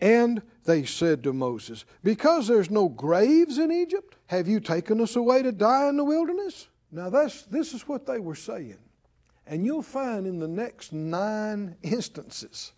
And 0.00 0.42
they 0.64 0.84
said 0.84 1.24
to 1.24 1.32
Moses, 1.32 1.84
Because 2.02 2.46
there's 2.46 2.70
no 2.70 2.88
graves 2.88 3.58
in 3.58 3.72
Egypt, 3.72 4.16
have 4.26 4.46
you 4.46 4.60
taken 4.60 5.00
us 5.00 5.16
away 5.16 5.42
to 5.42 5.50
die 5.50 5.88
in 5.88 5.96
the 5.96 6.04
wilderness? 6.04 6.68
Now, 6.92 7.10
that's, 7.10 7.42
this 7.42 7.74
is 7.74 7.88
what 7.88 8.06
they 8.06 8.20
were 8.20 8.34
saying. 8.36 8.78
And 9.46 9.66
you'll 9.66 9.82
find 9.82 10.26
in 10.26 10.38
the 10.38 10.48
next 10.48 10.92
nine 10.92 11.76
instances, 11.82 12.72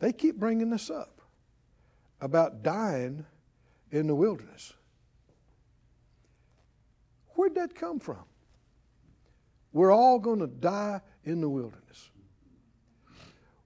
they 0.00 0.12
keep 0.12 0.36
bringing 0.36 0.70
this 0.70 0.90
up 0.90 1.20
about 2.20 2.62
dying 2.62 3.24
in 3.90 4.06
the 4.06 4.14
wilderness. 4.14 4.72
Where'd 7.34 7.54
that 7.54 7.74
come 7.74 8.00
from? 8.00 8.24
We're 9.72 9.92
all 9.92 10.18
going 10.18 10.40
to 10.40 10.48
die 10.48 11.00
in 11.24 11.40
the 11.40 11.48
wilderness. 11.48 12.10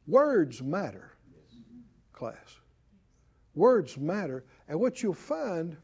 Words 0.07 0.63
matter, 0.63 1.13
class. 2.13 2.59
Words 3.55 3.97
matter. 3.97 4.45
And 4.69 4.81
what 4.81 5.03
you'll 5.03 5.15
find 5.15 5.77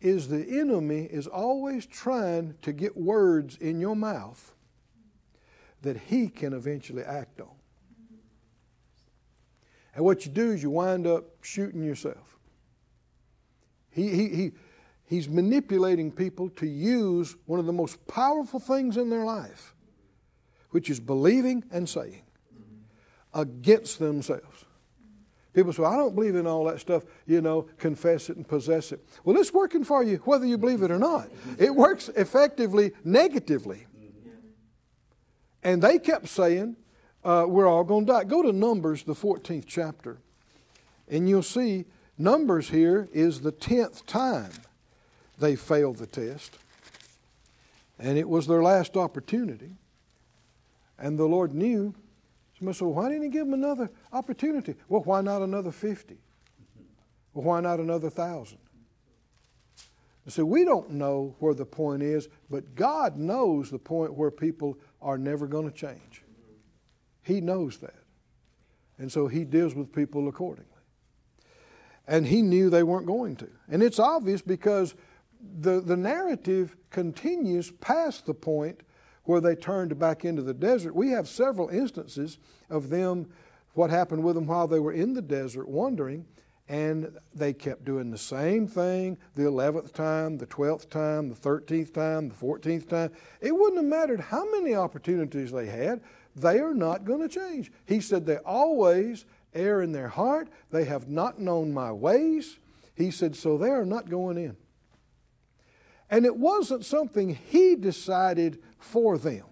is 0.00 0.28
the 0.28 0.44
enemy 0.60 1.02
is 1.02 1.26
always 1.26 1.86
trying 1.86 2.54
to 2.62 2.72
get 2.72 2.96
words 2.96 3.56
in 3.58 3.80
your 3.80 3.94
mouth 3.94 4.54
that 5.82 5.96
he 5.96 6.28
can 6.28 6.52
eventually 6.52 7.02
act 7.02 7.40
on. 7.40 7.48
And 9.94 10.04
what 10.04 10.24
you 10.24 10.32
do 10.32 10.52
is 10.52 10.62
you 10.62 10.70
wind 10.70 11.06
up 11.06 11.24
shooting 11.42 11.82
yourself. 11.82 12.38
He, 13.90 14.08
he, 14.08 14.28
he, 14.28 14.50
he's 15.04 15.28
manipulating 15.28 16.12
people 16.12 16.48
to 16.50 16.66
use 16.66 17.36
one 17.46 17.58
of 17.58 17.66
the 17.66 17.72
most 17.72 18.06
powerful 18.06 18.60
things 18.60 18.96
in 18.96 19.10
their 19.10 19.24
life, 19.24 19.74
which 20.70 20.90
is 20.90 21.00
believing 21.00 21.64
and 21.72 21.88
saying 21.88 22.22
against 23.34 23.98
themselves. 23.98 24.64
People 25.52 25.72
say, 25.72 25.82
I 25.82 25.96
don't 25.96 26.14
believe 26.14 26.36
in 26.36 26.46
all 26.46 26.64
that 26.64 26.78
stuff, 26.78 27.02
you 27.26 27.40
know, 27.40 27.62
confess 27.76 28.30
it 28.30 28.36
and 28.36 28.46
possess 28.46 28.92
it. 28.92 29.04
Well, 29.24 29.36
it's 29.36 29.52
working 29.52 29.82
for 29.82 30.04
you 30.04 30.18
whether 30.18 30.46
you 30.46 30.56
believe 30.56 30.82
it 30.82 30.92
or 30.92 30.98
not. 30.98 31.28
It 31.58 31.74
works 31.74 32.08
effectively 32.10 32.92
negatively. 33.02 33.86
And 35.62 35.82
they 35.82 35.98
kept 35.98 36.28
saying, 36.28 36.76
uh, 37.24 37.44
We're 37.48 37.68
all 37.68 37.84
going 37.84 38.06
to 38.06 38.12
die. 38.12 38.24
Go 38.24 38.42
to 38.42 38.52
Numbers, 38.52 39.04
the 39.04 39.14
14th 39.14 39.64
chapter, 39.66 40.18
and 41.08 41.28
you'll 41.28 41.42
see 41.42 41.84
Numbers 42.16 42.68
here 42.68 43.08
is 43.12 43.40
the 43.40 43.52
10th 43.52 44.04
time 44.06 44.52
they 45.38 45.56
failed 45.56 45.96
the 45.96 46.06
test. 46.06 46.58
And 47.98 48.18
it 48.18 48.28
was 48.28 48.46
their 48.46 48.62
last 48.62 48.96
opportunity. 48.96 49.70
And 50.98 51.18
the 51.18 51.24
Lord 51.24 51.54
knew 51.54 51.94
Somebody 52.60 52.76
said, 52.76 52.84
well, 52.84 52.94
why 52.94 53.08
didn't 53.08 53.22
he 53.22 53.28
give 53.30 53.46
them 53.46 53.54
another 53.54 53.90
opportunity? 54.12 54.74
Well, 54.86 55.00
why 55.02 55.22
not 55.22 55.40
another 55.40 55.72
50? 55.72 56.18
Well, 57.32 57.44
why 57.44 57.60
not 57.60 57.80
another 57.80 58.08
1,000? 58.08 58.58
So 60.28 60.44
we 60.44 60.66
don't 60.66 60.90
know 60.90 61.34
where 61.38 61.54
the 61.54 61.64
point 61.64 62.02
is, 62.02 62.28
but 62.50 62.74
God 62.74 63.16
knows 63.16 63.70
the 63.70 63.78
point 63.78 64.12
where 64.12 64.30
people 64.30 64.76
are 65.02 65.18
never 65.18 65.46
going 65.46 65.70
to 65.70 65.74
change. 65.74 66.22
He 67.22 67.40
knows 67.40 67.78
that. 67.78 67.94
And 68.98 69.10
so 69.10 69.28
he 69.28 69.44
deals 69.44 69.74
with 69.74 69.92
people 69.92 70.28
accordingly. 70.28 70.66
And 72.06 72.26
he 72.26 72.42
knew 72.42 72.70
they 72.70 72.82
weren't 72.82 73.06
going 73.06 73.36
to. 73.36 73.48
And 73.68 73.82
it's 73.82 73.98
obvious 73.98 74.42
because 74.42 74.94
the, 75.60 75.80
the 75.80 75.96
narrative 75.96 76.76
continues 76.90 77.70
past 77.70 78.26
the 78.26 78.34
point 78.34 78.82
where 79.24 79.40
they 79.40 79.54
turned 79.54 79.98
back 79.98 80.24
into 80.24 80.42
the 80.42 80.54
desert. 80.54 80.94
We 80.94 81.10
have 81.10 81.28
several 81.28 81.68
instances 81.68 82.38
of 82.68 82.88
them, 82.90 83.30
what 83.74 83.90
happened 83.90 84.24
with 84.24 84.34
them 84.34 84.46
while 84.46 84.66
they 84.66 84.80
were 84.80 84.92
in 84.92 85.14
the 85.14 85.22
desert 85.22 85.68
wandering, 85.68 86.26
and 86.70 87.18
they 87.34 87.52
kept 87.52 87.84
doing 87.84 88.12
the 88.12 88.16
same 88.16 88.68
thing 88.68 89.18
the 89.34 89.42
11th 89.42 89.92
time, 89.92 90.38
the 90.38 90.46
12th 90.46 90.88
time, 90.88 91.28
the 91.28 91.34
13th 91.34 91.92
time, 91.92 92.28
the 92.28 92.34
14th 92.36 92.88
time. 92.88 93.10
It 93.40 93.52
wouldn't 93.52 93.78
have 93.78 93.84
mattered 93.84 94.20
how 94.20 94.48
many 94.52 94.76
opportunities 94.76 95.50
they 95.50 95.66
had, 95.66 96.00
they 96.36 96.60
are 96.60 96.72
not 96.72 97.04
going 97.04 97.22
to 97.22 97.28
change. 97.28 97.72
He 97.86 98.00
said, 98.00 98.24
They 98.24 98.36
always 98.36 99.24
err 99.52 99.82
in 99.82 99.90
their 99.90 100.06
heart, 100.06 100.48
they 100.70 100.84
have 100.84 101.08
not 101.08 101.40
known 101.40 101.74
my 101.74 101.90
ways. 101.90 102.60
He 102.94 103.10
said, 103.10 103.34
So 103.34 103.58
they 103.58 103.70
are 103.70 103.84
not 103.84 104.08
going 104.08 104.38
in. 104.38 104.56
And 106.08 106.24
it 106.24 106.36
wasn't 106.36 106.84
something 106.84 107.34
he 107.34 107.74
decided 107.74 108.62
for 108.78 109.18
them. 109.18 109.44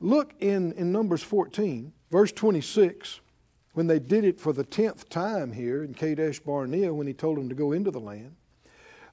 Look 0.00 0.34
in, 0.38 0.72
in 0.72 0.92
Numbers 0.92 1.22
14, 1.22 1.94
verse 2.10 2.30
26, 2.30 3.20
when 3.72 3.86
they 3.86 3.98
did 3.98 4.24
it 4.24 4.40
for 4.40 4.52
the 4.52 4.64
tenth 4.64 5.08
time 5.08 5.52
here 5.52 5.82
in 5.82 5.94
Kadesh 5.94 6.40
Barnea 6.40 6.92
when 6.92 7.06
he 7.06 7.12
told 7.12 7.38
them 7.38 7.48
to 7.48 7.54
go 7.54 7.72
into 7.72 7.90
the 7.90 8.00
land. 8.00 8.34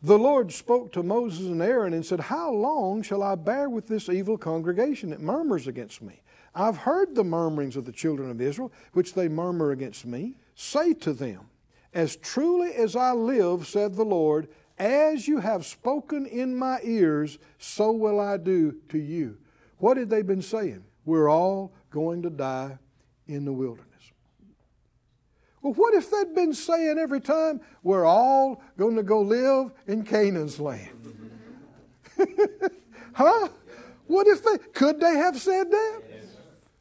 The 0.01 0.17
Lord 0.17 0.51
spoke 0.51 0.91
to 0.93 1.01
Moses 1.01 1.47
and 1.47 1.61
Aaron 1.61 1.93
and 1.93 2.05
said, 2.05 2.19
How 2.19 2.51
long 2.51 3.01
shall 3.01 3.23
I 3.23 3.35
bear 3.35 3.69
with 3.69 3.87
this 3.87 4.09
evil 4.09 4.37
congregation 4.37 5.09
that 5.09 5.21
murmurs 5.21 5.67
against 5.67 6.01
me? 6.01 6.21
I've 6.53 6.77
heard 6.77 7.15
the 7.15 7.23
murmurings 7.23 7.75
of 7.75 7.85
the 7.85 7.91
children 7.91 8.29
of 8.29 8.41
Israel, 8.41 8.71
which 8.93 9.13
they 9.13 9.27
murmur 9.27 9.71
against 9.71 10.05
me. 10.05 10.37
Say 10.55 10.93
to 10.95 11.13
them, 11.13 11.49
As 11.93 12.15
truly 12.15 12.73
as 12.73 12.95
I 12.95 13.11
live, 13.11 13.67
said 13.67 13.95
the 13.95 14.05
Lord, 14.05 14.47
As 14.77 15.27
you 15.27 15.39
have 15.39 15.65
spoken 15.65 16.25
in 16.25 16.55
my 16.55 16.79
ears, 16.83 17.39
so 17.57 17.91
will 17.91 18.19
I 18.19 18.37
do 18.37 18.75
to 18.89 18.99
you. 18.99 19.37
What 19.77 19.97
had 19.97 20.09
they 20.09 20.21
been 20.21 20.41
saying? 20.41 20.83
We're 21.05 21.29
all 21.29 21.73
going 21.89 22.21
to 22.23 22.29
die 22.29 22.77
in 23.27 23.45
the 23.45 23.53
wilderness. 23.53 23.96
Well, 25.61 25.73
what 25.73 25.93
if 25.93 26.11
they'd 26.11 26.35
been 26.35 26.53
saying 26.53 26.97
every 26.99 27.21
time, 27.21 27.61
we're 27.83 28.05
all 28.05 28.61
going 28.77 28.95
to 28.95 29.03
go 29.03 29.21
live 29.21 29.71
in 29.87 30.03
Canaan's 30.03 30.59
land? 30.59 30.89
huh? 33.13 33.49
What 34.05 34.27
if 34.27 34.43
they, 34.43 34.57
could 34.73 34.99
they 34.99 35.15
have 35.15 35.39
said 35.39 35.71
that? 35.71 36.01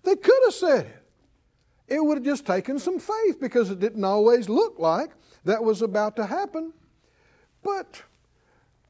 They 0.04 0.16
could 0.16 0.40
have 0.44 0.54
said 0.54 0.86
it. 0.86 1.02
It 1.88 2.04
would 2.04 2.18
have 2.18 2.24
just 2.24 2.46
taken 2.46 2.78
some 2.78 2.98
faith 2.98 3.40
because 3.40 3.70
it 3.70 3.80
didn't 3.80 4.04
always 4.04 4.48
look 4.48 4.78
like 4.78 5.10
that 5.44 5.62
was 5.62 5.82
about 5.82 6.16
to 6.16 6.26
happen. 6.26 6.72
But 7.62 8.02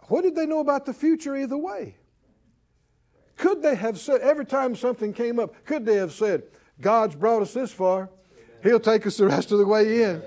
what 0.09 0.23
did 0.23 0.35
they 0.35 0.47
know 0.47 0.61
about 0.61 0.87
the 0.87 0.95
future 0.95 1.37
either 1.37 1.57
way? 1.57 1.97
Could 3.37 3.63
they 3.63 3.75
have 3.75 3.99
said, 3.99 4.23
every 4.23 4.47
time 4.47 4.75
something 4.75 5.13
came 5.13 5.39
up, 5.39 5.65
could 5.67 5.85
they 5.85 5.97
have 5.97 6.13
said, 6.13 6.45
God's 6.81 7.15
brought 7.15 7.43
us 7.43 7.53
this 7.53 7.71
far, 7.71 8.11
He'll 8.67 8.81
take 8.81 9.07
us 9.07 9.17
the 9.17 9.27
rest 9.27 9.53
of 9.53 9.59
the 9.59 9.67
way 9.67 10.03
in. 10.03 10.23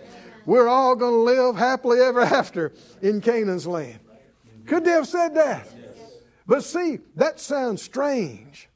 We're 0.45 0.67
all 0.67 0.95
going 0.95 1.13
to 1.13 1.41
live 1.41 1.55
happily 1.55 1.99
ever 1.99 2.21
after 2.21 2.73
in 3.01 3.21
Canaan's 3.21 3.67
land. 3.67 3.99
Could 4.65 4.85
they 4.85 4.91
have 4.91 5.07
said 5.07 5.35
that? 5.35 5.67
But 6.47 6.63
see, 6.63 6.99
that 7.15 7.39
sounds 7.39 7.81
strange 7.81 8.69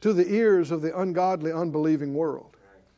to 0.00 0.12
the 0.12 0.32
ears 0.32 0.70
of 0.70 0.82
the 0.82 0.98
ungodly, 0.98 1.52
unbelieving 1.52 2.14
world 2.14 2.56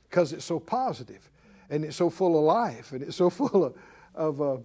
because 0.09 0.33
it's 0.33 0.45
so 0.45 0.59
positive 0.59 1.31
and 1.69 1.85
it's 1.85 1.97
so 1.97 2.11
full 2.11 2.39
of 2.39 2.45
life 2.45 2.93
and 2.93 3.03
it's 3.03 3.17
so 3.17 3.31
full 3.31 3.65
of, 3.65 3.75
of 4.15 4.41
uh, 4.41 4.57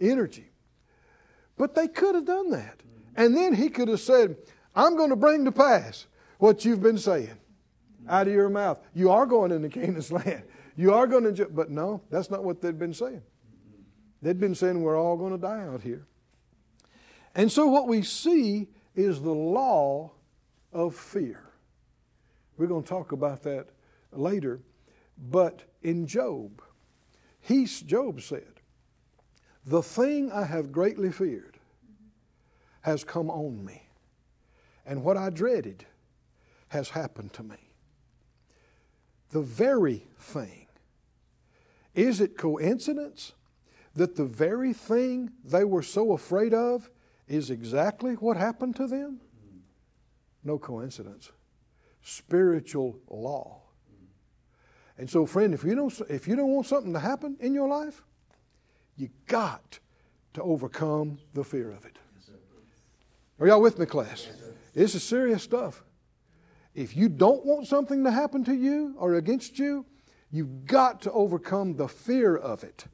energy. 0.00 0.50
But 1.56 1.74
they 1.74 1.88
could 1.88 2.14
have 2.14 2.24
done 2.24 2.50
that. 2.50 2.80
And 3.16 3.36
then 3.36 3.54
he 3.54 3.68
could 3.68 3.88
have 3.88 4.00
said, 4.00 4.36
I'm 4.74 4.96
going 4.96 5.10
to 5.10 5.16
bring 5.16 5.44
to 5.44 5.52
pass 5.52 6.06
what 6.38 6.64
you've 6.64 6.82
been 6.82 6.98
saying 6.98 7.38
out 8.08 8.26
of 8.26 8.32
your 8.32 8.48
mouth. 8.48 8.78
You 8.92 9.10
are 9.10 9.26
going 9.26 9.52
into 9.52 9.68
Canaan's 9.68 10.10
land. 10.12 10.42
You 10.76 10.92
are 10.92 11.06
going 11.06 11.34
to, 11.34 11.46
but 11.46 11.70
no, 11.70 12.02
that's 12.10 12.30
not 12.30 12.44
what 12.44 12.60
they'd 12.60 12.78
been 12.78 12.94
saying. 12.94 13.22
They'd 14.22 14.40
been 14.40 14.54
saying 14.54 14.80
we're 14.80 14.98
all 14.98 15.16
going 15.16 15.32
to 15.32 15.38
die 15.38 15.60
out 15.60 15.82
here. 15.82 16.06
And 17.34 17.50
so 17.50 17.66
what 17.66 17.86
we 17.86 18.02
see 18.02 18.68
is 18.94 19.20
the 19.20 19.30
law 19.30 20.12
of 20.72 20.94
fear. 20.94 21.44
We're 22.56 22.66
going 22.66 22.82
to 22.82 22.88
talk 22.88 23.12
about 23.12 23.42
that 23.42 23.68
later. 24.12 24.60
But 25.30 25.62
in 25.82 26.06
Job, 26.06 26.62
he, 27.40 27.66
Job 27.66 28.20
said, 28.20 28.60
The 29.66 29.82
thing 29.82 30.32
I 30.32 30.44
have 30.44 30.72
greatly 30.72 31.12
feared 31.12 31.58
has 32.80 33.04
come 33.04 33.30
on 33.30 33.64
me, 33.64 33.88
and 34.86 35.02
what 35.02 35.16
I 35.16 35.30
dreaded 35.30 35.86
has 36.68 36.90
happened 36.90 37.32
to 37.34 37.42
me. 37.42 37.56
The 39.30 39.42
very 39.42 40.06
thing. 40.18 40.63
Is 41.94 42.20
it 42.20 42.36
coincidence 42.36 43.32
that 43.94 44.16
the 44.16 44.24
very 44.24 44.72
thing 44.72 45.30
they 45.44 45.64
were 45.64 45.82
so 45.82 46.12
afraid 46.12 46.52
of 46.52 46.90
is 47.28 47.50
exactly 47.50 48.14
what 48.14 48.36
happened 48.36 48.76
to 48.76 48.86
them? 48.86 49.20
No 50.42 50.58
coincidence. 50.58 51.30
Spiritual 52.02 52.98
law. 53.08 53.62
And 54.98 55.08
so, 55.08 55.26
friend, 55.26 55.54
if 55.54 55.64
you 55.64 55.74
don't, 55.74 55.92
if 56.08 56.28
you 56.28 56.36
don't 56.36 56.50
want 56.50 56.66
something 56.66 56.92
to 56.92 57.00
happen 57.00 57.36
in 57.40 57.54
your 57.54 57.68
life, 57.68 58.02
you 58.96 59.08
got 59.26 59.78
to 60.34 60.42
overcome 60.42 61.18
the 61.32 61.42
fear 61.42 61.70
of 61.70 61.84
it. 61.84 61.98
Are 63.40 63.48
y'all 63.48 63.60
with 63.60 63.78
me, 63.78 63.86
class? 63.86 64.28
This 64.74 64.94
is 64.94 65.02
serious 65.02 65.42
stuff. 65.42 65.82
If 66.74 66.96
you 66.96 67.08
don't 67.08 67.44
want 67.44 67.66
something 67.66 68.04
to 68.04 68.10
happen 68.10 68.44
to 68.44 68.54
you 68.54 68.94
or 68.98 69.14
against 69.14 69.58
you, 69.58 69.86
you've 70.34 70.66
got 70.66 71.00
to 71.00 71.12
overcome 71.12 71.76
the 71.76 71.86
fear 71.86 72.36
of 72.36 72.64
it 72.64 72.86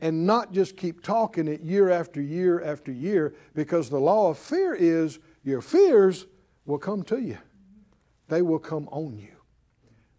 and 0.00 0.26
not 0.26 0.50
just 0.50 0.78
keep 0.78 1.02
talking 1.02 1.46
it 1.46 1.60
year 1.60 1.90
after 1.90 2.22
year 2.22 2.62
after 2.64 2.90
year 2.90 3.34
because 3.54 3.90
the 3.90 3.98
law 3.98 4.30
of 4.30 4.38
fear 4.38 4.74
is 4.74 5.18
your 5.44 5.60
fears 5.60 6.24
will 6.64 6.78
come 6.78 7.02
to 7.02 7.20
you, 7.20 7.36
they 8.28 8.40
will 8.40 8.58
come 8.58 8.88
on 8.88 9.18
you. 9.18 9.36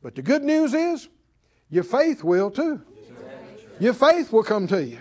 But 0.04 0.14
the 0.14 0.22
good 0.22 0.44
news 0.44 0.76
is 0.76 1.10
your 1.72 1.84
faith 1.84 2.24
will 2.24 2.52
too. 2.52 2.82
Your 3.80 3.94
faith 3.94 4.32
will 4.32 4.44
come 4.44 4.68
to 4.68 4.84
you. 4.84 5.00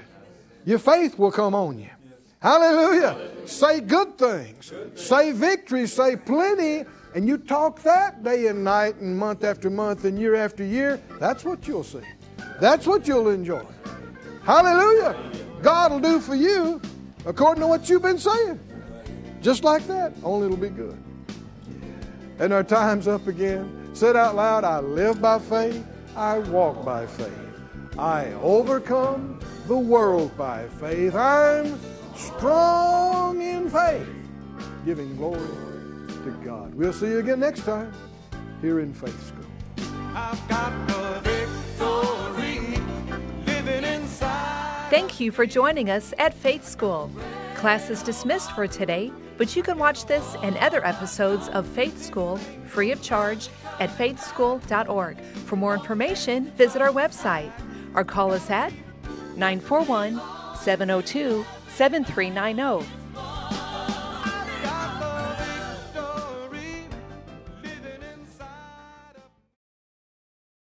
Your 0.64 0.78
faith 0.78 1.18
will 1.18 1.30
come 1.30 1.54
on 1.54 1.78
you. 1.78 1.90
Hallelujah. 2.40 3.18
Say 3.46 3.80
good 3.80 4.16
things. 4.16 4.72
Say 4.94 5.32
victory. 5.32 5.86
Say 5.86 6.16
plenty. 6.16 6.84
And 7.16 7.26
you 7.26 7.38
talk 7.38 7.82
that 7.82 8.22
day 8.22 8.48
and 8.48 8.62
night 8.62 8.96
and 8.96 9.16
month 9.16 9.42
after 9.42 9.70
month 9.70 10.04
and 10.04 10.18
year 10.18 10.34
after 10.34 10.62
year. 10.62 11.00
That's 11.18 11.46
what 11.46 11.66
you'll 11.66 11.82
see. 11.82 12.02
That's 12.60 12.86
what 12.86 13.08
you'll 13.08 13.30
enjoy. 13.30 13.64
Hallelujah. 14.44 15.16
God 15.62 15.92
will 15.92 16.00
do 16.00 16.20
for 16.20 16.34
you 16.34 16.78
according 17.24 17.62
to 17.62 17.68
what 17.68 17.88
you've 17.88 18.02
been 18.02 18.18
saying. 18.18 18.60
Just 19.40 19.64
like 19.64 19.86
that. 19.86 20.12
Only 20.22 20.44
it'll 20.44 20.58
be 20.58 20.68
good. 20.68 21.02
And 22.38 22.52
our 22.52 22.62
time's 22.62 23.08
up 23.08 23.26
again. 23.28 23.94
Said 23.94 24.14
out 24.14 24.36
loud, 24.36 24.64
I 24.64 24.80
live 24.80 25.22
by 25.22 25.38
faith 25.38 25.86
I 26.14 26.40
walk 26.40 26.84
by 26.84 27.06
faith. 27.06 27.32
I 27.98 28.26
overcome 28.42 29.40
the 29.68 29.78
world 29.78 30.36
by 30.36 30.68
faith. 30.80 31.14
I'm 31.14 31.80
strong 32.14 33.40
in 33.40 33.70
faith, 33.70 34.06
giving 34.84 35.16
glory 35.16 35.65
to 36.26 36.32
God. 36.44 36.74
We'll 36.74 36.92
see 36.92 37.06
you 37.06 37.18
again 37.20 37.40
next 37.40 37.62
time 37.64 37.92
here 38.60 38.80
in 38.80 38.92
Faith 38.92 39.26
School. 39.26 39.44
Thank 44.90 45.20
you 45.20 45.32
for 45.32 45.46
joining 45.46 45.90
us 45.90 46.12
at 46.18 46.34
Faith 46.34 46.66
School. 46.66 47.10
Class 47.54 47.90
is 47.90 48.02
dismissed 48.02 48.52
for 48.52 48.66
today, 48.66 49.12
but 49.36 49.54
you 49.54 49.62
can 49.62 49.78
watch 49.78 50.06
this 50.06 50.36
and 50.42 50.56
other 50.58 50.84
episodes 50.86 51.48
of 51.48 51.66
Faith 51.66 52.02
School 52.02 52.38
free 52.66 52.90
of 52.92 53.02
charge 53.02 53.48
at 53.78 53.90
faithschool.org. 53.90 55.20
For 55.20 55.56
more 55.56 55.74
information, 55.74 56.50
visit 56.52 56.82
our 56.82 56.90
website 56.90 57.52
or 57.94 58.04
call 58.04 58.32
us 58.32 58.50
at 58.50 58.72
941 59.36 60.20
702 60.56 61.44
7390. 61.68 63.05